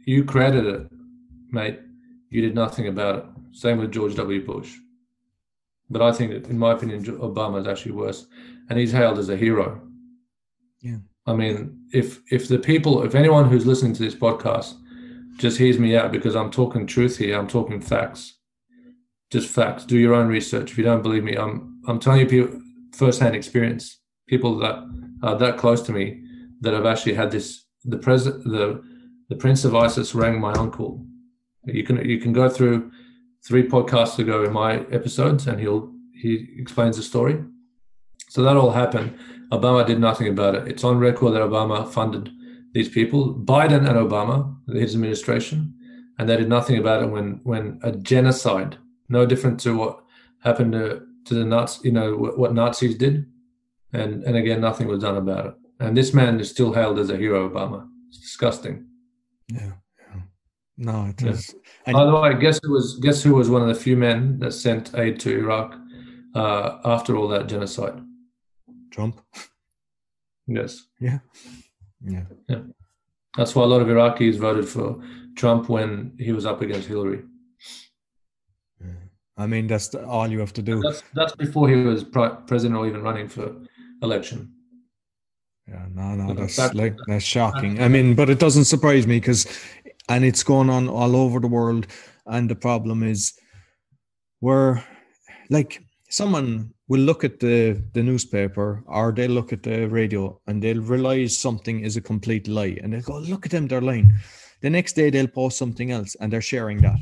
[0.07, 0.91] you created it,
[1.51, 1.81] mate.
[2.31, 3.25] You did nothing about it.
[3.53, 4.45] Same with George W.
[4.45, 4.77] Bush.
[5.91, 8.27] But I think, that, in my opinion, Obama is actually worse,
[8.69, 9.81] and he's hailed as a hero.
[10.81, 10.99] Yeah.
[11.27, 14.75] I mean, if if the people, if anyone who's listening to this podcast
[15.37, 18.39] just hears me out because I'm talking truth here, I'm talking facts,
[19.31, 19.85] just facts.
[19.85, 20.73] Do your own research.
[20.73, 22.61] If you don't believe me, I'm I'm telling you people
[22.93, 23.99] firsthand experience.
[24.29, 24.83] People that
[25.23, 26.23] are that close to me
[26.61, 27.65] that have actually had this.
[27.85, 28.83] The president, the
[29.29, 31.05] the Prince of ISIS rang my uncle.
[31.65, 32.91] You can you can go through
[33.47, 37.43] three podcasts ago in my episodes, and he'll he explains the story.
[38.33, 39.15] So that all happened.
[39.51, 40.67] Obama did nothing about it.
[40.67, 42.31] It's on record that Obama funded
[42.73, 45.75] these people, Biden and Obama, his administration,
[46.19, 48.79] and they did nothing about it when when a genocide,
[49.11, 50.03] no different to what
[50.39, 53.27] happened to, to the Nazis, you know, what, what Nazis did,
[53.93, 55.55] and and again, nothing was done about it.
[55.81, 57.87] And this man is still hailed as a hero, Obama.
[58.09, 58.87] It's disgusting.
[59.49, 59.73] Yeah.
[60.09, 60.23] yeah.
[60.79, 61.55] No, it is.
[61.87, 61.93] Yeah.
[61.93, 64.53] By the way, guess who was guess who was one of the few men that
[64.53, 65.75] sent aid to Iraq
[66.35, 68.01] uh, after all that genocide?
[68.93, 69.21] Trump.
[70.47, 70.87] Yes.
[71.01, 71.19] Yeah.
[72.05, 72.25] Yeah.
[72.49, 72.61] Yeah.
[73.37, 75.03] That's why a lot of Iraqis voted for
[75.35, 77.23] Trump when he was up against Hillary.
[79.39, 80.81] I mean, that's the, all you have to do.
[80.83, 83.57] That's, that's before he was president or even running for
[84.03, 84.53] election.
[85.67, 87.83] Yeah, no, no, that's like that's shocking.
[87.83, 89.47] I mean, but it doesn't surprise me because,
[90.09, 91.87] and it's going on all over the world.
[92.27, 93.33] And the problem is,
[94.41, 94.85] we're
[95.49, 95.83] like
[96.13, 100.83] someone will look at the, the newspaper or they'll look at the radio and they'll
[100.83, 104.13] realize something is a complete lie and they'll go, look at them, they're lying.
[104.61, 106.99] The next day they'll post something else and they're sharing that.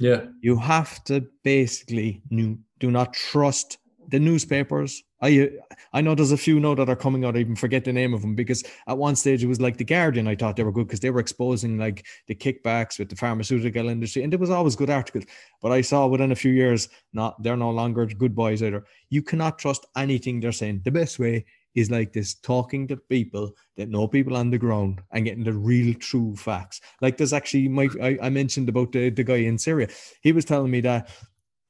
[0.00, 0.24] Yeah.
[0.40, 5.50] You have to basically do not trust the newspapers I
[5.92, 7.36] I know there's a few now that are coming out.
[7.36, 9.84] I even forget the name of them because at one stage it was like the
[9.84, 10.28] Guardian.
[10.28, 13.88] I thought they were good because they were exposing like the kickbacks with the pharmaceutical
[13.88, 15.24] industry, and there was always good articles.
[15.60, 18.84] But I saw within a few years, not they're no longer good boys either.
[19.10, 20.82] You cannot trust anything they're saying.
[20.84, 21.44] The best way
[21.74, 25.52] is like this: talking to people that know people on the ground and getting the
[25.52, 26.80] real, true facts.
[27.00, 29.88] Like there's actually my I, I mentioned about the the guy in Syria.
[30.20, 31.10] He was telling me that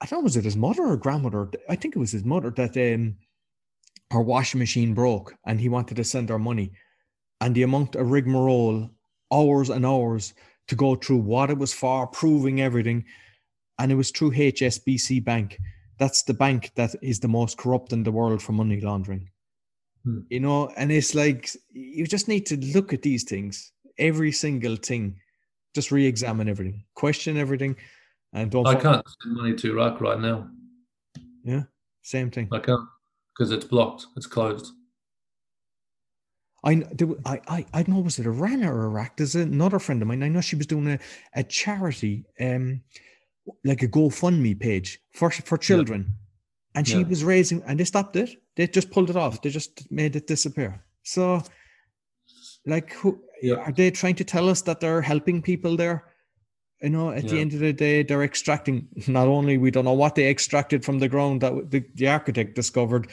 [0.00, 1.50] I don't know was it his mother or grandmother.
[1.68, 3.16] I think it was his mother that um
[4.10, 6.72] her washing machine broke and he wanted to send her money.
[7.40, 8.90] And the amount of rigmarole,
[9.32, 10.34] hours and hours
[10.68, 13.04] to go through what it was for, proving everything.
[13.78, 15.58] And it was through HSBC Bank.
[15.98, 19.30] That's the bank that is the most corrupt in the world for money laundering.
[20.04, 20.20] Hmm.
[20.30, 24.76] You know, and it's like you just need to look at these things, every single
[24.76, 25.16] thing,
[25.74, 27.76] just re examine everything, question everything.
[28.32, 30.48] And don't I can't send money to Iraq right now.
[31.44, 31.62] Yeah,
[32.02, 32.48] same thing.
[32.52, 32.86] I can't
[33.38, 34.06] because it's blocked.
[34.16, 34.72] It's closed.
[36.64, 36.82] I,
[37.24, 39.16] I, I, I know was it Iran or Iraq?
[39.16, 40.24] There's another friend of mine.
[40.24, 40.98] I know she was doing a,
[41.34, 42.80] a charity, um,
[43.64, 46.78] like a GoFundMe page for for children, yeah.
[46.78, 47.06] and she yeah.
[47.06, 48.30] was raising, and they stopped it.
[48.56, 49.40] They just pulled it off.
[49.40, 50.84] They just made it disappear.
[51.04, 51.42] So,
[52.66, 53.54] like, who yeah.
[53.54, 56.07] are they trying to tell us that they're helping people there?
[56.82, 57.30] You know, at yeah.
[57.30, 60.84] the end of the day, they're extracting not only we don't know what they extracted
[60.84, 63.08] from the ground that the, the architect discovered,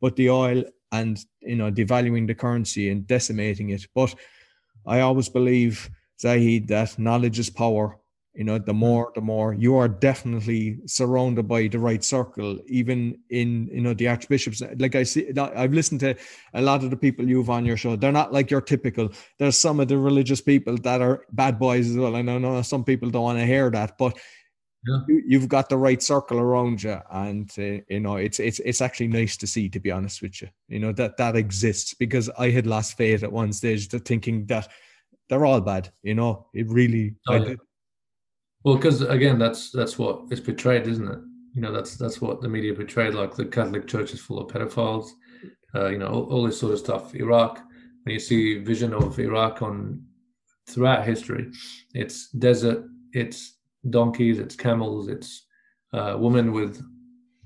[0.00, 3.86] but the oil and you know devaluing the currency and decimating it.
[3.94, 4.14] But
[4.86, 5.90] I always believe,
[6.20, 7.98] Zahid, that knowledge is power,
[8.38, 9.52] you know the more the more.
[9.52, 14.62] You are definitely surrounded by the right circle even in you know the archbishops.
[14.78, 16.14] Like i see i've listened to
[16.54, 17.96] a lot of the people you've on your show.
[17.96, 19.10] They're not like your typical.
[19.40, 22.62] There's some of the religious people that are bad boys as well and i know
[22.62, 24.16] some people don't want to hear that but
[24.86, 25.00] yeah.
[25.08, 29.08] you've got the right circle around you and uh, you know it's it's it's actually
[29.08, 30.48] nice to see to be honest with you.
[30.68, 34.46] You know that that exists because i had lost faith at one stage to thinking
[34.46, 34.68] that
[35.28, 36.46] they're all bad you know?
[36.54, 37.54] It really oh, yeah.
[38.64, 41.20] Well, because again, that's that's what is portrayed, isn't it?
[41.54, 43.14] You know, that's that's what the media portrayed.
[43.14, 45.10] Like the Catholic Church is full of pedophiles.
[45.74, 47.14] Uh, you know, all, all, this sort of stuff.
[47.14, 47.60] Iraq,
[48.02, 50.02] when you see vision of Iraq on
[50.66, 51.50] throughout history,
[51.94, 53.58] it's desert, it's
[53.90, 55.44] donkeys, it's camels, it's
[55.92, 56.82] uh, women with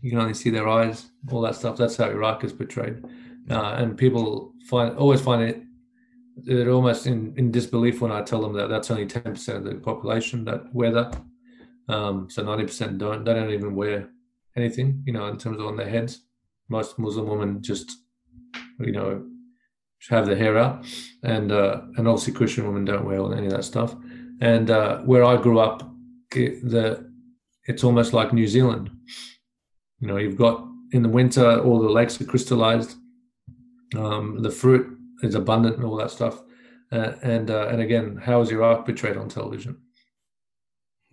[0.01, 1.77] you can only see their eyes, all that stuff.
[1.77, 3.05] That's how Iraq is portrayed,
[3.51, 5.63] uh, and people find always find it
[6.37, 9.75] they're almost in, in disbelief when I tell them that that's only 10% of the
[9.77, 11.21] population that wear that.
[11.89, 14.09] Um, so 90% don't, they don't even wear
[14.57, 16.23] anything, you know, in terms of on their heads.
[16.69, 17.91] Most Muslim women just,
[18.79, 19.25] you know,
[20.09, 20.85] have their hair out,
[21.23, 23.95] and uh, and obviously Christian women don't wear any of that stuff.
[24.41, 25.89] And uh, where I grew up,
[26.35, 27.11] it, the
[27.67, 28.91] it's almost like New Zealand.
[30.01, 32.97] You know, you've got in the winter all the lakes are crystallized,
[33.97, 36.43] um, the fruit is abundant, and all that stuff.
[36.93, 39.79] Uh, and uh, and again, how is Iraq portrayed on television?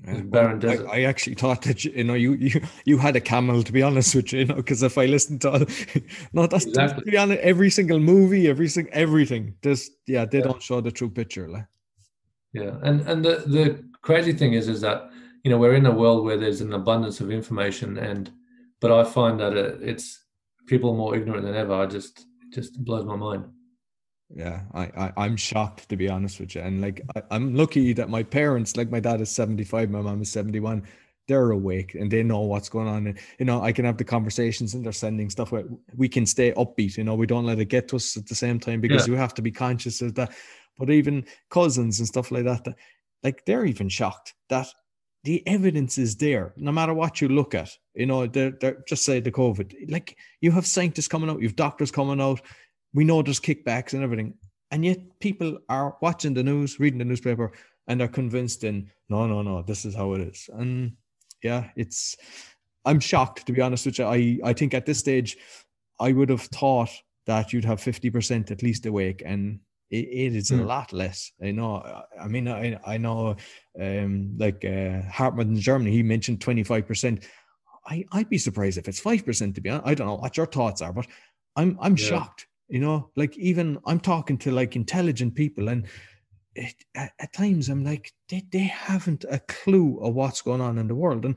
[0.06, 0.88] Yeah, barren desert.
[0.90, 3.82] I, I, actually thought that you know you you you had a camel to be
[3.82, 5.68] honest with you, you know, because if I listened to
[6.34, 7.04] no, that's exactly.
[7.04, 10.46] to be honest, every single movie, every single everything, just yeah, they yeah.
[10.46, 11.66] don't show the true picture, like.
[12.54, 15.10] Yeah, and and the the crazy thing is is that
[15.44, 18.32] you know we're in a world where there's an abundance of information, and
[18.80, 20.26] but I find that it, it's
[20.66, 21.74] people more ignorant than ever.
[21.74, 23.46] I just it just blows my mind
[24.36, 26.62] yeah I, I am shocked to be honest with you.
[26.62, 30.22] And like I, am lucky that my parents like my dad is 75 my mom
[30.22, 30.84] is 71
[31.28, 33.08] they're awake and they know what's going on.
[33.08, 35.66] And you know i can have the conversations and they're sending stuff where
[35.96, 38.36] we can stay upbeat you know we don't let it get to us at the
[38.36, 39.14] same time because yeah.
[39.14, 40.32] you have to be conscious of that.
[40.78, 42.76] But even cousins and stuff like that, that
[43.22, 44.68] like they're even shocked that
[45.26, 47.70] the evidence is there no matter what you look at.
[47.94, 51.48] You know they're, they're just say the covid like you have scientists coming out you
[51.48, 52.42] have doctors coming out
[52.94, 54.34] we know there's kickbacks and everything.
[54.72, 57.52] And yet people are watching the news, reading the newspaper,
[57.88, 60.50] and they're convinced in no, no, no, this is how it is.
[60.54, 60.94] And
[61.44, 62.16] yeah, it's
[62.86, 64.06] I'm shocked to be honest with you.
[64.06, 65.38] I, I think at this stage
[66.00, 66.92] I would have thought
[67.26, 69.60] that you'd have 50% at least awake and
[69.92, 70.60] it, it is mm.
[70.60, 70.68] a hmm.
[70.68, 71.32] lot less.
[71.44, 72.04] I know.
[72.20, 73.36] I mean, I, I know,
[73.80, 77.24] um, like uh, Hartmut in Germany, he mentioned 25%.
[77.88, 79.88] I, I'd be surprised if it's 5% to be honest.
[79.88, 81.08] I don't know what your thoughts are, but
[81.56, 82.06] I'm, I'm yeah.
[82.06, 85.88] shocked you know like even i'm talking to like intelligent people and
[86.56, 90.78] it, at, at, times i'm like they, they haven't a clue of what's going on
[90.78, 91.26] in the world.
[91.26, 91.36] And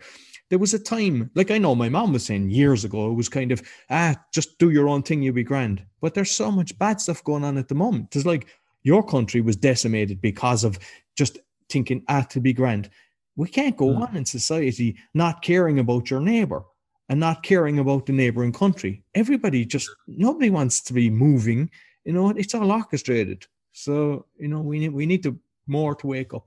[0.51, 3.28] there was a time like i know my mom was saying years ago it was
[3.28, 5.85] kind of ah just do your own thing you'll be grand.
[6.01, 8.14] But there's so much bad stuff going on at the moment.
[8.14, 8.47] It's like
[8.83, 10.78] your country was decimated because of
[11.16, 12.91] just thinking ah to be grand.
[13.37, 14.09] We can't go mm.
[14.09, 16.64] on in society not caring about your neighbor
[17.09, 19.05] and not caring about the neighboring country.
[19.15, 21.71] Everybody just nobody wants to be moving.
[22.05, 23.45] You know, it's all orchestrated.
[23.73, 26.47] So you know, we need we need to more to wake up.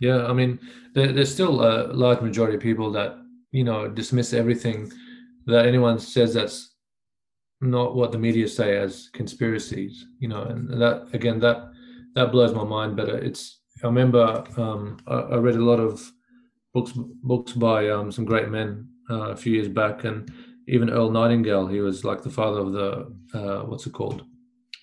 [0.00, 0.60] Yeah, I mean,
[0.94, 3.16] there, there's still a large majority of people that
[3.50, 4.90] you know dismiss everything
[5.46, 6.74] that anyone says that's
[7.60, 10.06] not what the media say as conspiracies.
[10.18, 11.70] You know, and that again that
[12.14, 12.96] that blows my mind.
[12.96, 16.10] But it's I remember um, I, I read a lot of
[16.74, 20.30] books books by um, some great men uh, a few years back, and
[20.66, 24.24] even Earl Nightingale, he was like the father of the uh, what's it called,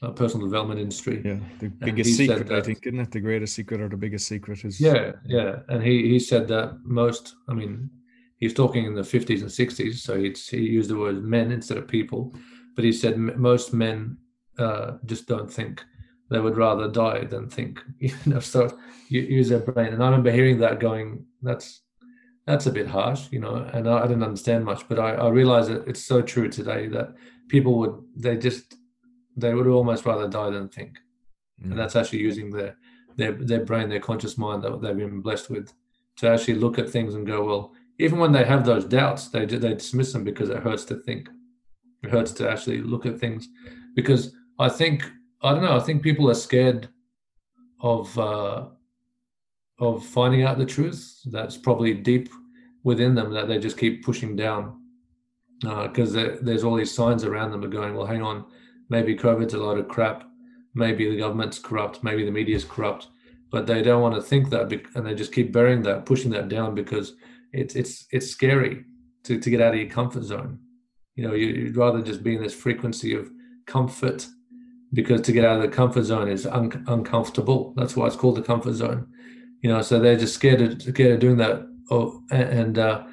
[0.01, 1.21] uh, personal development industry.
[1.23, 3.11] Yeah, the biggest secret, that, I think, isn't it?
[3.11, 4.79] The greatest secret or the biggest secret is.
[4.79, 7.35] Yeah, yeah, and he he said that most.
[7.47, 7.89] I mean,
[8.37, 11.77] he's talking in the fifties and sixties, so he he used the word men instead
[11.77, 12.35] of people,
[12.75, 14.17] but he said most men
[14.57, 15.83] uh, just don't think.
[16.31, 17.79] They would rather die than think.
[17.99, 18.75] You know, so
[19.09, 19.93] use their brain.
[19.93, 21.81] And I remember hearing that, going, "That's
[22.45, 25.29] that's a bit harsh, you know, and I, I didn't understand much, but I, I
[25.29, 27.15] realize that it's so true today that
[27.47, 28.75] people would, they just,
[29.35, 30.99] they would almost rather die than think.
[31.63, 31.71] Mm.
[31.71, 32.77] And that's actually using their,
[33.15, 35.73] their, their brain, their conscious mind that they've been blessed with
[36.17, 39.45] to actually look at things and go, well, even when they have those doubts, they,
[39.45, 41.29] they dismiss them because it hurts to think.
[42.03, 43.47] It hurts to actually look at things
[43.95, 45.09] because I think,
[45.41, 46.89] I don't know, I think people are scared
[47.81, 48.67] of, uh,
[49.79, 52.29] of finding out the truth that's probably deep
[52.83, 54.81] within them that they just keep pushing down
[55.59, 58.45] because uh, there's all these signs around them are going well hang on
[58.89, 60.23] maybe covid's a lot of crap.
[60.73, 62.03] Maybe the government's corrupt.
[62.03, 63.07] Maybe the media's corrupt.
[63.51, 66.49] But they don't want to think that and they just keep burying that pushing that
[66.49, 67.13] down because
[67.53, 68.83] it's it's it's scary
[69.23, 70.59] to, to get out of your comfort zone.
[71.15, 73.31] You know you'd rather just be in this frequency of
[73.65, 74.27] comfort
[74.93, 77.73] because to get out of the comfort zone is un- uncomfortable.
[77.77, 79.07] That's why it's called the comfort zone
[79.61, 83.03] you know so they're just scared of, scared of doing that oh, and uh,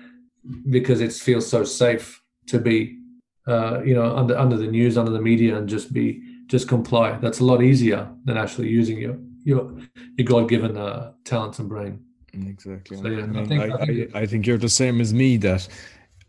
[0.71, 2.99] because it feels so safe to be
[3.47, 7.13] uh, you know under under the news under the media and just be just comply
[7.19, 9.73] that's a lot easier than actually using your your
[10.17, 13.87] your god-given uh, talents and brain exactly so, yeah, I, mean, I, think, I, I,
[13.87, 15.69] think, I think you're the same as me that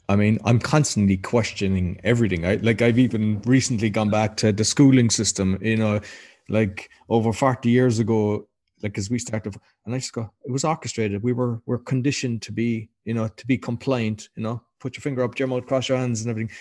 [0.09, 2.45] I mean, I'm constantly questioning everything.
[2.45, 5.57] I like I've even recently gone back to the schooling system.
[5.61, 6.01] You know,
[6.49, 8.47] like over 40 years ago,
[8.81, 9.55] like as we started
[9.85, 11.23] and i just go it was orchestrated.
[11.23, 14.61] We were we're conditioned to be you know to be compliant you know.
[14.79, 16.55] Put your finger up your mouth cross your hands and everything.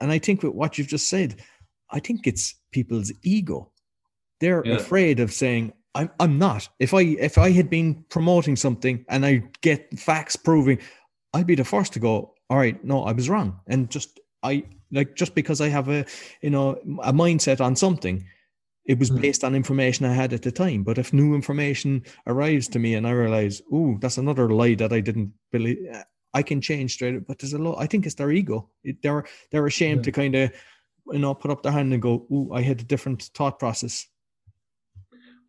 [0.00, 1.42] And i think with what you've just said
[1.90, 3.70] i think it's people's ego.
[4.40, 4.76] They're yeah.
[4.76, 6.68] afraid of saying I'm, I'm not.
[6.78, 10.78] If i if i had been promoting something and i get facts proving
[11.34, 13.60] i'd be the first to go all right, no, I was wrong.
[13.66, 16.06] And just, I like, just because I have a,
[16.40, 18.24] you know, a mindset on something,
[18.88, 19.20] it was hmm.
[19.20, 20.82] based on information I had at the time.
[20.82, 24.92] But if new information arrives to me and I realize, oh, that's another lie that
[24.92, 25.78] I didn't believe,
[26.34, 27.26] I can change straight.
[27.26, 27.76] But there's a lot.
[27.78, 28.70] I think it's their ego.
[28.82, 30.04] It, they're they're ashamed yeah.
[30.04, 30.52] to kind of,
[31.12, 34.06] you know, put up their hand and go, oh, I had a different thought process.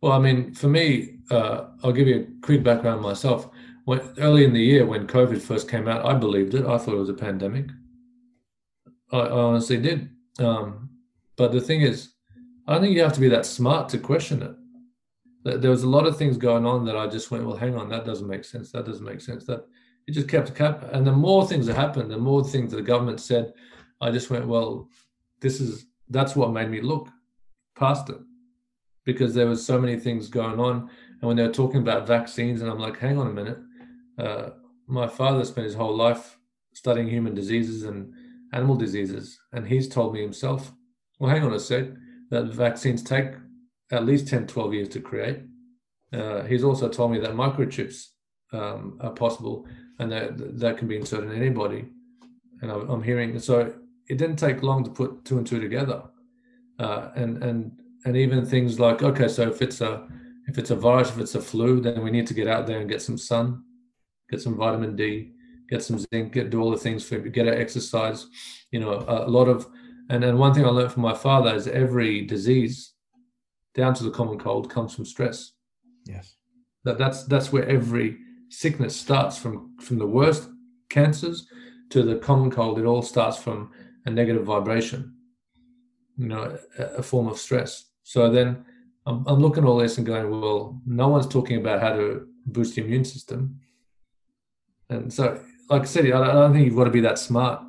[0.02, 3.50] Well, I mean, for me, uh, I'll give you a quick background myself.
[3.84, 6.64] When, early in the year, when COVID first came out, I believed it.
[6.64, 7.66] I thought it was a pandemic.
[9.12, 10.10] I, I honestly did.
[10.38, 10.90] Um,
[11.36, 12.12] but the thing is,
[12.70, 15.60] I think you have to be that smart to question it.
[15.60, 17.88] There was a lot of things going on that I just went, well, hang on,
[17.88, 18.70] that doesn't make sense.
[18.70, 19.44] That doesn't make sense.
[19.46, 19.66] That
[20.06, 20.84] it just kept cap.
[20.92, 23.52] And the more things that happened, the more things that the government said,
[24.00, 24.88] I just went, well,
[25.40, 27.08] this is that's what made me look
[27.76, 28.18] past it
[29.04, 30.90] because there was so many things going on.
[31.20, 33.58] And when they were talking about vaccines, and I'm like, hang on a minute.
[34.18, 34.50] Uh,
[34.86, 36.38] my father spent his whole life
[36.74, 38.12] studying human diseases and
[38.52, 40.72] animal diseases, and he's told me himself,
[41.18, 41.86] well, hang on a sec,
[42.30, 43.32] that vaccines take
[43.92, 45.40] at least 10, 12 years to create.
[46.12, 48.06] Uh, he's also told me that microchips
[48.52, 49.66] um, are possible
[49.98, 51.86] and that that can be inserted in anybody.
[52.62, 53.72] And I'm hearing so
[54.08, 56.02] it didn't take long to put two and two together.
[56.78, 57.72] Uh, and and
[58.04, 60.06] and even things like okay so if it's a
[60.48, 62.80] if it's a virus if it's a flu then we need to get out there
[62.80, 63.62] and get some sun
[64.30, 65.32] get some vitamin d
[65.68, 68.26] get some zinc get do all the things for get our exercise
[68.70, 69.66] you know a, a lot of
[70.10, 72.94] and then one thing i learned from my father is every disease
[73.74, 75.52] down to the common cold comes from stress.
[76.06, 76.36] Yes.
[76.84, 80.48] That that's that's where every sickness starts from from the worst
[80.88, 81.46] cancers
[81.90, 82.78] to the common cold.
[82.78, 83.70] It all starts from
[84.06, 85.14] a negative vibration
[86.16, 87.86] you know a, a form of stress.
[88.02, 88.64] So then
[89.06, 92.26] I'm, I'm looking at all this and going, well, no one's talking about how to
[92.46, 93.60] boost the immune system.
[94.88, 97.62] And so, like I said, I don't think you've got to be that smart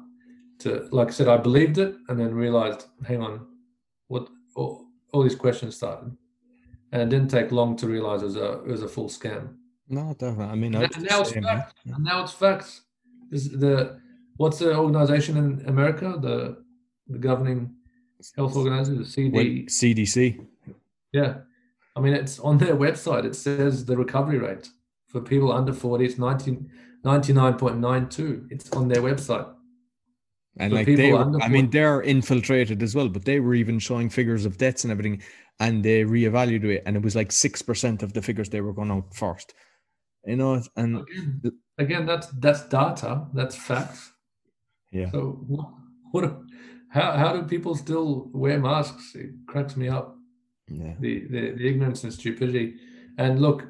[0.61, 3.45] to, like I said, I believed it and then realized, hang on,
[4.07, 6.15] what all, all these questions started.
[6.91, 9.55] And it didn't take long to realize it was a, it was a full scam.
[9.87, 10.45] No, definitely.
[10.45, 11.73] I mean, now, now it's facts.
[11.85, 11.95] Yeah.
[11.99, 12.81] now it's facts.
[13.29, 13.99] This the
[14.37, 16.17] what's the organization in America?
[16.19, 16.63] The
[17.07, 17.75] the governing
[18.37, 19.65] health organization, the CD.
[19.65, 20.45] CDC.
[21.11, 21.39] Yeah.
[21.95, 23.25] I mean, it's on their website.
[23.25, 24.69] It says the recovery rate
[25.07, 28.47] for people under 40 is 99.92.
[28.49, 29.53] It's on their website.
[30.57, 34.09] And like they, were, I mean, they're infiltrated as well, but they were even showing
[34.09, 35.21] figures of deaths and everything,
[35.59, 38.73] and they reevaluated it, and it was like six percent of the figures they were
[38.73, 39.53] going out first.
[40.25, 44.11] You know, and again, again that's that's data, that's facts.
[44.91, 45.09] Yeah.
[45.11, 45.69] So what,
[46.11, 46.37] what
[46.89, 49.15] how how do people still wear masks?
[49.15, 50.17] It cracks me up.
[50.67, 50.93] Yeah.
[50.99, 52.75] The, the, the ignorance and stupidity.
[53.17, 53.65] And look,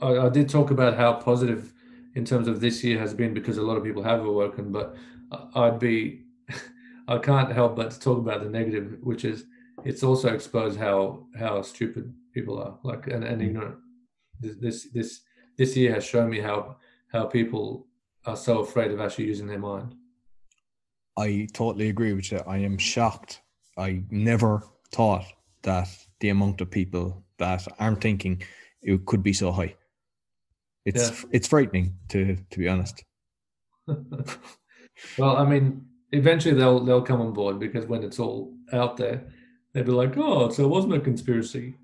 [0.00, 1.72] I, I, did talk about how positive
[2.16, 4.96] in terms of this year has been because a lot of people have awoken, but
[5.54, 6.22] I'd be
[7.08, 9.44] I can't help but to talk about the negative, which is
[9.84, 13.46] it's also exposed how how stupid people are, like and, and mm.
[13.46, 13.76] ignorant.
[14.40, 15.20] This, this this
[15.58, 16.76] this year has shown me how
[17.12, 17.86] how people
[18.24, 19.94] are so afraid of actually using their mind.
[21.18, 22.40] I totally agree with you.
[22.46, 23.42] I am shocked.
[23.76, 25.24] I never thought
[25.62, 25.88] that
[26.20, 28.42] the amount of people that aren't thinking
[28.80, 29.74] it could be so high.
[30.86, 31.28] It's yeah.
[31.32, 33.04] it's frightening to to be honest.
[35.18, 39.26] well, I mean, eventually they'll they'll come on board because when it's all out there,
[39.72, 41.74] they'll be like, "Oh, so it wasn't a conspiracy."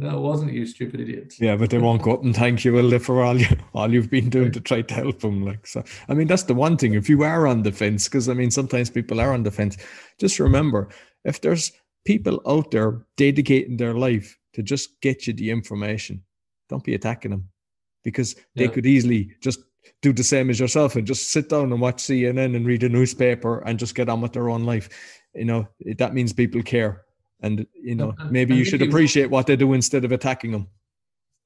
[0.00, 1.40] No, it wasn't you, stupid idiots.
[1.40, 3.92] Yeah, but they won't go up and thank you, will they, for all you all
[3.92, 5.44] you've been doing to try to help them?
[5.44, 6.94] Like so, I mean, that's the one thing.
[6.94, 9.76] If you are on the fence, because I mean, sometimes people are on the fence.
[10.18, 10.88] Just remember,
[11.24, 11.72] if there's
[12.06, 16.22] people out there dedicating their life to just get you the information,
[16.68, 17.48] don't be attacking them,
[18.10, 18.70] because they yeah.
[18.70, 19.60] could easily just
[20.02, 22.88] do the same as yourself and just sit down and watch CNN and read a
[22.88, 24.88] newspaper and just get on with their own life.
[25.34, 27.04] You know, that means people care
[27.40, 30.68] and you know maybe and you should appreciate what they do instead of attacking them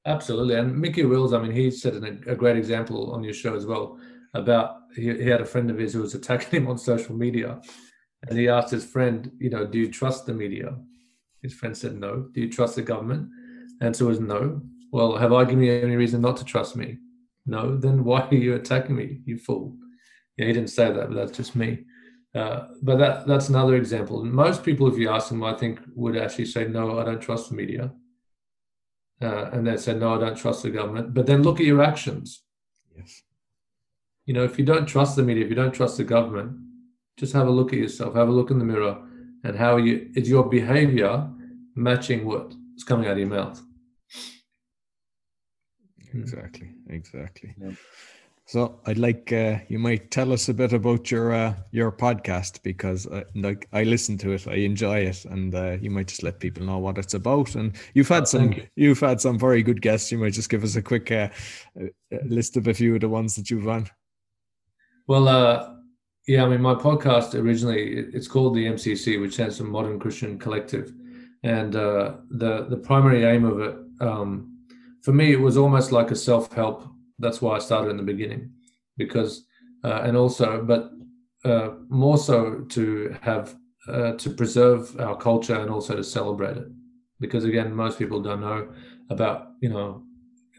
[0.05, 0.55] absolutely.
[0.55, 3.65] And Mikki Willis i mean he set an, a great example on your show as
[3.65, 3.99] well
[4.33, 7.61] about he, he had a friend of his who was attacking him on social media
[8.27, 10.75] and he asked his friend you know do you trust the media?
[11.41, 12.29] His friend said no.
[12.31, 13.27] Do you trust the government?
[13.81, 14.61] Answer was no
[14.93, 16.97] well have i given you any reason not to trust me
[17.45, 19.75] no then why are you attacking me you fool
[20.37, 21.83] yeah he didn't say that but that's just me
[22.35, 24.23] uh, but that that's another example.
[24.23, 27.49] Most people, if you ask them, I think would actually say, "No, I don't trust
[27.49, 27.93] the media,"
[29.21, 31.83] uh, and they say, "No, I don't trust the government." But then look at your
[31.83, 32.43] actions.
[32.97, 33.21] Yes.
[34.25, 36.57] You know, if you don't trust the media, if you don't trust the government,
[37.17, 38.15] just have a look at yourself.
[38.15, 38.97] Have a look in the mirror,
[39.43, 41.29] and how you is your behavior
[41.75, 43.61] matching what's coming out of your mouth.
[46.13, 46.69] Exactly.
[46.89, 47.55] Exactly.
[47.59, 47.71] Yeah.
[48.45, 52.61] So I'd like uh, you might tell us a bit about your uh, your podcast
[52.61, 56.23] because uh, like I listen to it, I enjoy it, and uh, you might just
[56.23, 57.55] let people know what it's about.
[57.55, 58.89] And you've had oh, some you.
[58.89, 60.11] have had some very good guests.
[60.11, 61.29] You might just give us a quick uh,
[61.81, 61.87] uh,
[62.25, 63.89] list of a few of the ones that you've on.
[65.07, 65.79] Well,
[66.27, 70.37] yeah, I mean, my podcast originally it's called the MCC, which stands for Modern Christian
[70.37, 70.93] Collective,
[71.43, 74.52] and the the primary aim of it, um,
[75.03, 76.87] for me, it was almost like a self help
[77.19, 78.51] that's why I started in the beginning,
[78.97, 79.45] because
[79.83, 80.91] uh, and also, but
[81.45, 83.55] uh, more so to have
[83.87, 86.67] uh, to preserve our culture and also to celebrate it,
[87.19, 88.69] because again, most people don't know
[89.09, 90.03] about you know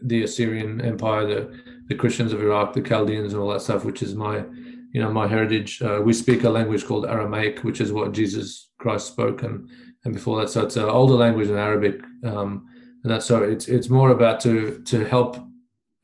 [0.03, 4.01] the Assyrian Empire, the the Christians of Iraq, the Chaldeans, and all that stuff, which
[4.01, 4.43] is my
[4.91, 5.81] you know my heritage.
[5.81, 9.69] Uh, we speak a language called Aramaic, which is what Jesus Christ spoke, and
[10.03, 11.99] and before that, so it's an older language in Arabic.
[12.23, 12.67] Um,
[13.05, 15.37] and that's so it's it's more about to to help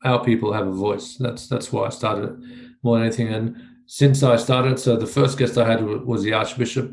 [0.04, 1.16] our people have a voice.
[1.16, 2.36] That's that's why I started it
[2.84, 3.34] more than anything.
[3.34, 6.92] And since I started, so the first guest I had was the Archbishop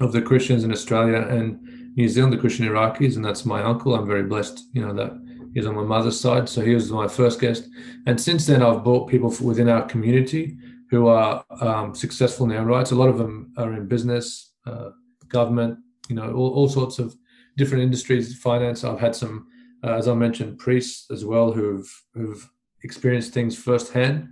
[0.00, 1.60] of the Christians in Australia and
[1.94, 3.94] New Zealand, the Christian Iraqis, and that's my uncle.
[3.94, 5.12] I'm very blessed, you know, that
[5.52, 6.48] he's on my mother's side.
[6.48, 7.68] So he was my first guest.
[8.06, 10.56] And since then, I've brought people within our community
[10.90, 12.92] who are um, successful in their rights.
[12.92, 14.92] A lot of them are in business, uh,
[15.28, 17.14] government, you know, all, all sorts of
[17.58, 18.84] different industries, finance.
[18.84, 19.48] I've had some
[19.84, 22.50] uh, as I mentioned, priests as well who've who've
[22.82, 24.28] experienced things firsthand,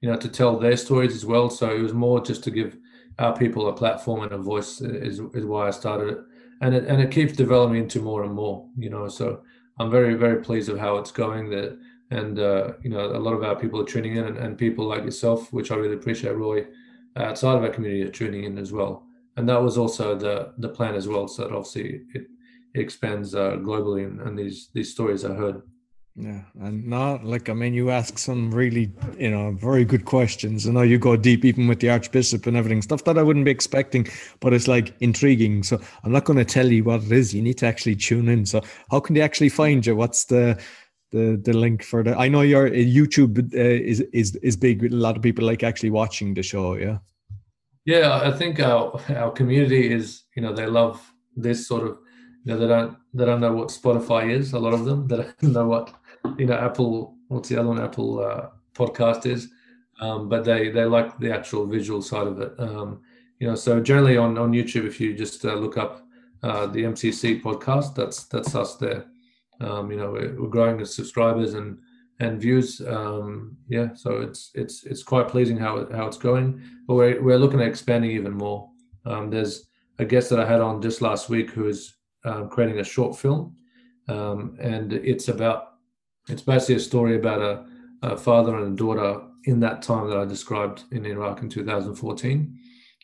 [0.00, 1.50] you know, to tell their stories as well.
[1.50, 2.76] So it was more just to give
[3.18, 6.18] our people a platform and a voice is is why I started it,
[6.60, 9.08] and it and it keeps developing into more and more, you know.
[9.08, 9.42] So
[9.78, 11.50] I'm very very pleased of how it's going.
[11.50, 11.78] That
[12.10, 14.86] and uh, you know a lot of our people are tuning in, and, and people
[14.86, 16.66] like yourself, which I really appreciate, Roy,
[17.16, 19.06] outside of our community are tuning in as well.
[19.36, 21.28] And that was also the the plan as well.
[21.28, 22.26] So that obviously it
[22.74, 25.62] expands uh, globally, and, and these these stories are heard.
[26.16, 30.66] Yeah, and now like I mean, you ask some really, you know, very good questions.
[30.66, 33.44] and know you go deep, even with the Archbishop and everything, stuff that I wouldn't
[33.44, 34.06] be expecting,
[34.40, 35.62] but it's like intriguing.
[35.62, 37.32] So I'm not going to tell you what it is.
[37.32, 38.44] You need to actually tune in.
[38.44, 38.60] So
[38.90, 39.96] how can they actually find you?
[39.96, 40.60] What's the
[41.12, 42.18] the the link for the?
[42.18, 44.84] I know your uh, YouTube uh, is is is big.
[44.84, 46.74] A lot of people like actually watching the show.
[46.74, 46.98] Yeah.
[47.86, 51.00] Yeah, I think our our community is you know they love
[51.36, 51.98] this sort of
[52.44, 54.52] you know, they don't they don't know what Spotify is.
[54.52, 55.94] A lot of them they don't know what
[56.38, 57.16] you know Apple.
[57.28, 57.80] What's the other one?
[57.80, 59.48] Apple uh, podcast is.
[60.00, 62.54] Um, but they they like the actual visual side of it.
[62.58, 63.00] Um,
[63.38, 66.06] you know, so generally on on YouTube, if you just uh, look up
[66.42, 69.06] uh, the MCC podcast, that's that's us there.
[69.60, 71.78] Um, you know, we're, we're, growing as subscribers and
[72.18, 72.80] and views.
[72.80, 76.62] Um, yeah, so it's it's it's quite pleasing how how it's going.
[76.86, 78.70] But we're we're looking at expanding even more.
[79.04, 79.68] Um, there's
[79.98, 81.94] a guest that I had on just last week who is
[82.24, 83.56] um, creating a short film,
[84.08, 85.74] um, and it's about
[86.28, 87.64] it's basically a story about a,
[88.02, 92.58] a, father and a daughter in that time that I described in Iraq in 2014,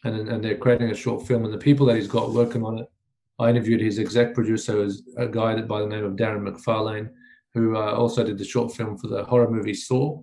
[0.05, 2.79] and and they're creating a short film, and the people that he's got working on
[2.79, 2.91] it.
[3.39, 7.11] I interviewed his exec producer, is a guy by the name of Darren McFarlane,
[7.53, 10.23] who uh, also did the short film for the horror movie Saw,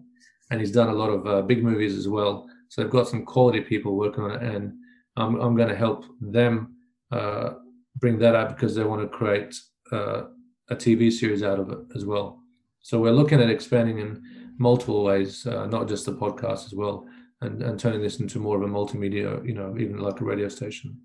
[0.50, 2.48] and he's done a lot of uh, big movies as well.
[2.70, 4.74] So they've got some quality people working on it, and
[5.16, 6.76] I'm, I'm going to help them
[7.12, 7.52] uh,
[7.98, 9.56] bring that up because they want to create
[9.91, 10.24] uh,
[10.70, 12.39] a TV series out of it as well.
[12.82, 14.22] So we're looking at expanding in
[14.58, 17.08] multiple ways, uh, not just the podcast as well,
[17.41, 20.50] and, and turning this into more of a multimedia, you know, even like a radio
[20.50, 20.98] station.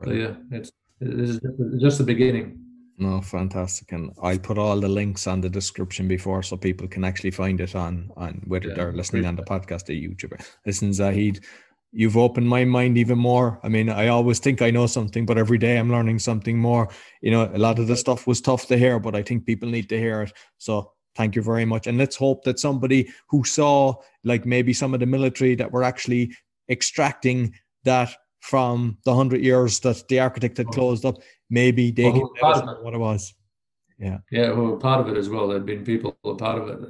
[0.00, 0.08] Right.
[0.08, 1.40] So yeah, it's this is
[1.80, 2.58] just the beginning.
[2.98, 7.04] No, fantastic, and I'll put all the links on the description before, so people can
[7.04, 10.40] actually find it on on whether yeah, they're listening on the podcast or YouTube.
[10.66, 11.44] Listen, Zahid,
[11.92, 13.60] you've opened my mind even more.
[13.62, 16.88] I mean, I always think I know something, but every day I'm learning something more.
[17.20, 19.68] You know, a lot of the stuff was tough to hear, but I think people
[19.68, 20.32] need to hear it.
[20.58, 21.86] So thank you very much.
[21.86, 25.84] And let's hope that somebody who saw, like maybe some of the military that were
[25.84, 26.34] actually
[26.70, 30.72] extracting that from the hundred years that the architect had oh.
[30.72, 31.16] closed up,
[31.50, 33.34] maybe they well, can tell what it was.
[33.98, 34.18] Yeah.
[34.30, 35.48] Yeah, well, part of it as well.
[35.48, 36.88] There'd been people a part of it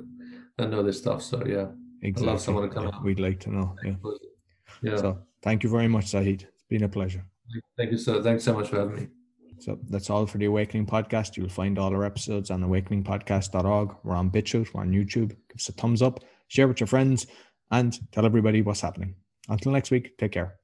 [0.56, 1.22] that know this stuff.
[1.22, 1.66] So yeah,
[2.02, 2.28] exactly.
[2.28, 3.76] I'd love someone to come yeah, We'd like to know.
[3.84, 3.94] Yeah.
[4.82, 4.96] Yeah.
[4.96, 6.42] So thank you very much, Zahid.
[6.42, 7.24] It's been a pleasure.
[7.76, 8.22] Thank you so.
[8.22, 9.08] Thanks so much for having me.
[9.58, 11.36] So that's all for the Awakening Podcast.
[11.36, 13.94] You'll find all our episodes on awakeningpodcast.org.
[14.02, 15.28] We're on BitChute, we're on YouTube.
[15.28, 17.28] Give us a thumbs up, share with your friends,
[17.70, 19.14] and tell everybody what's happening.
[19.48, 20.56] Until next week, take care.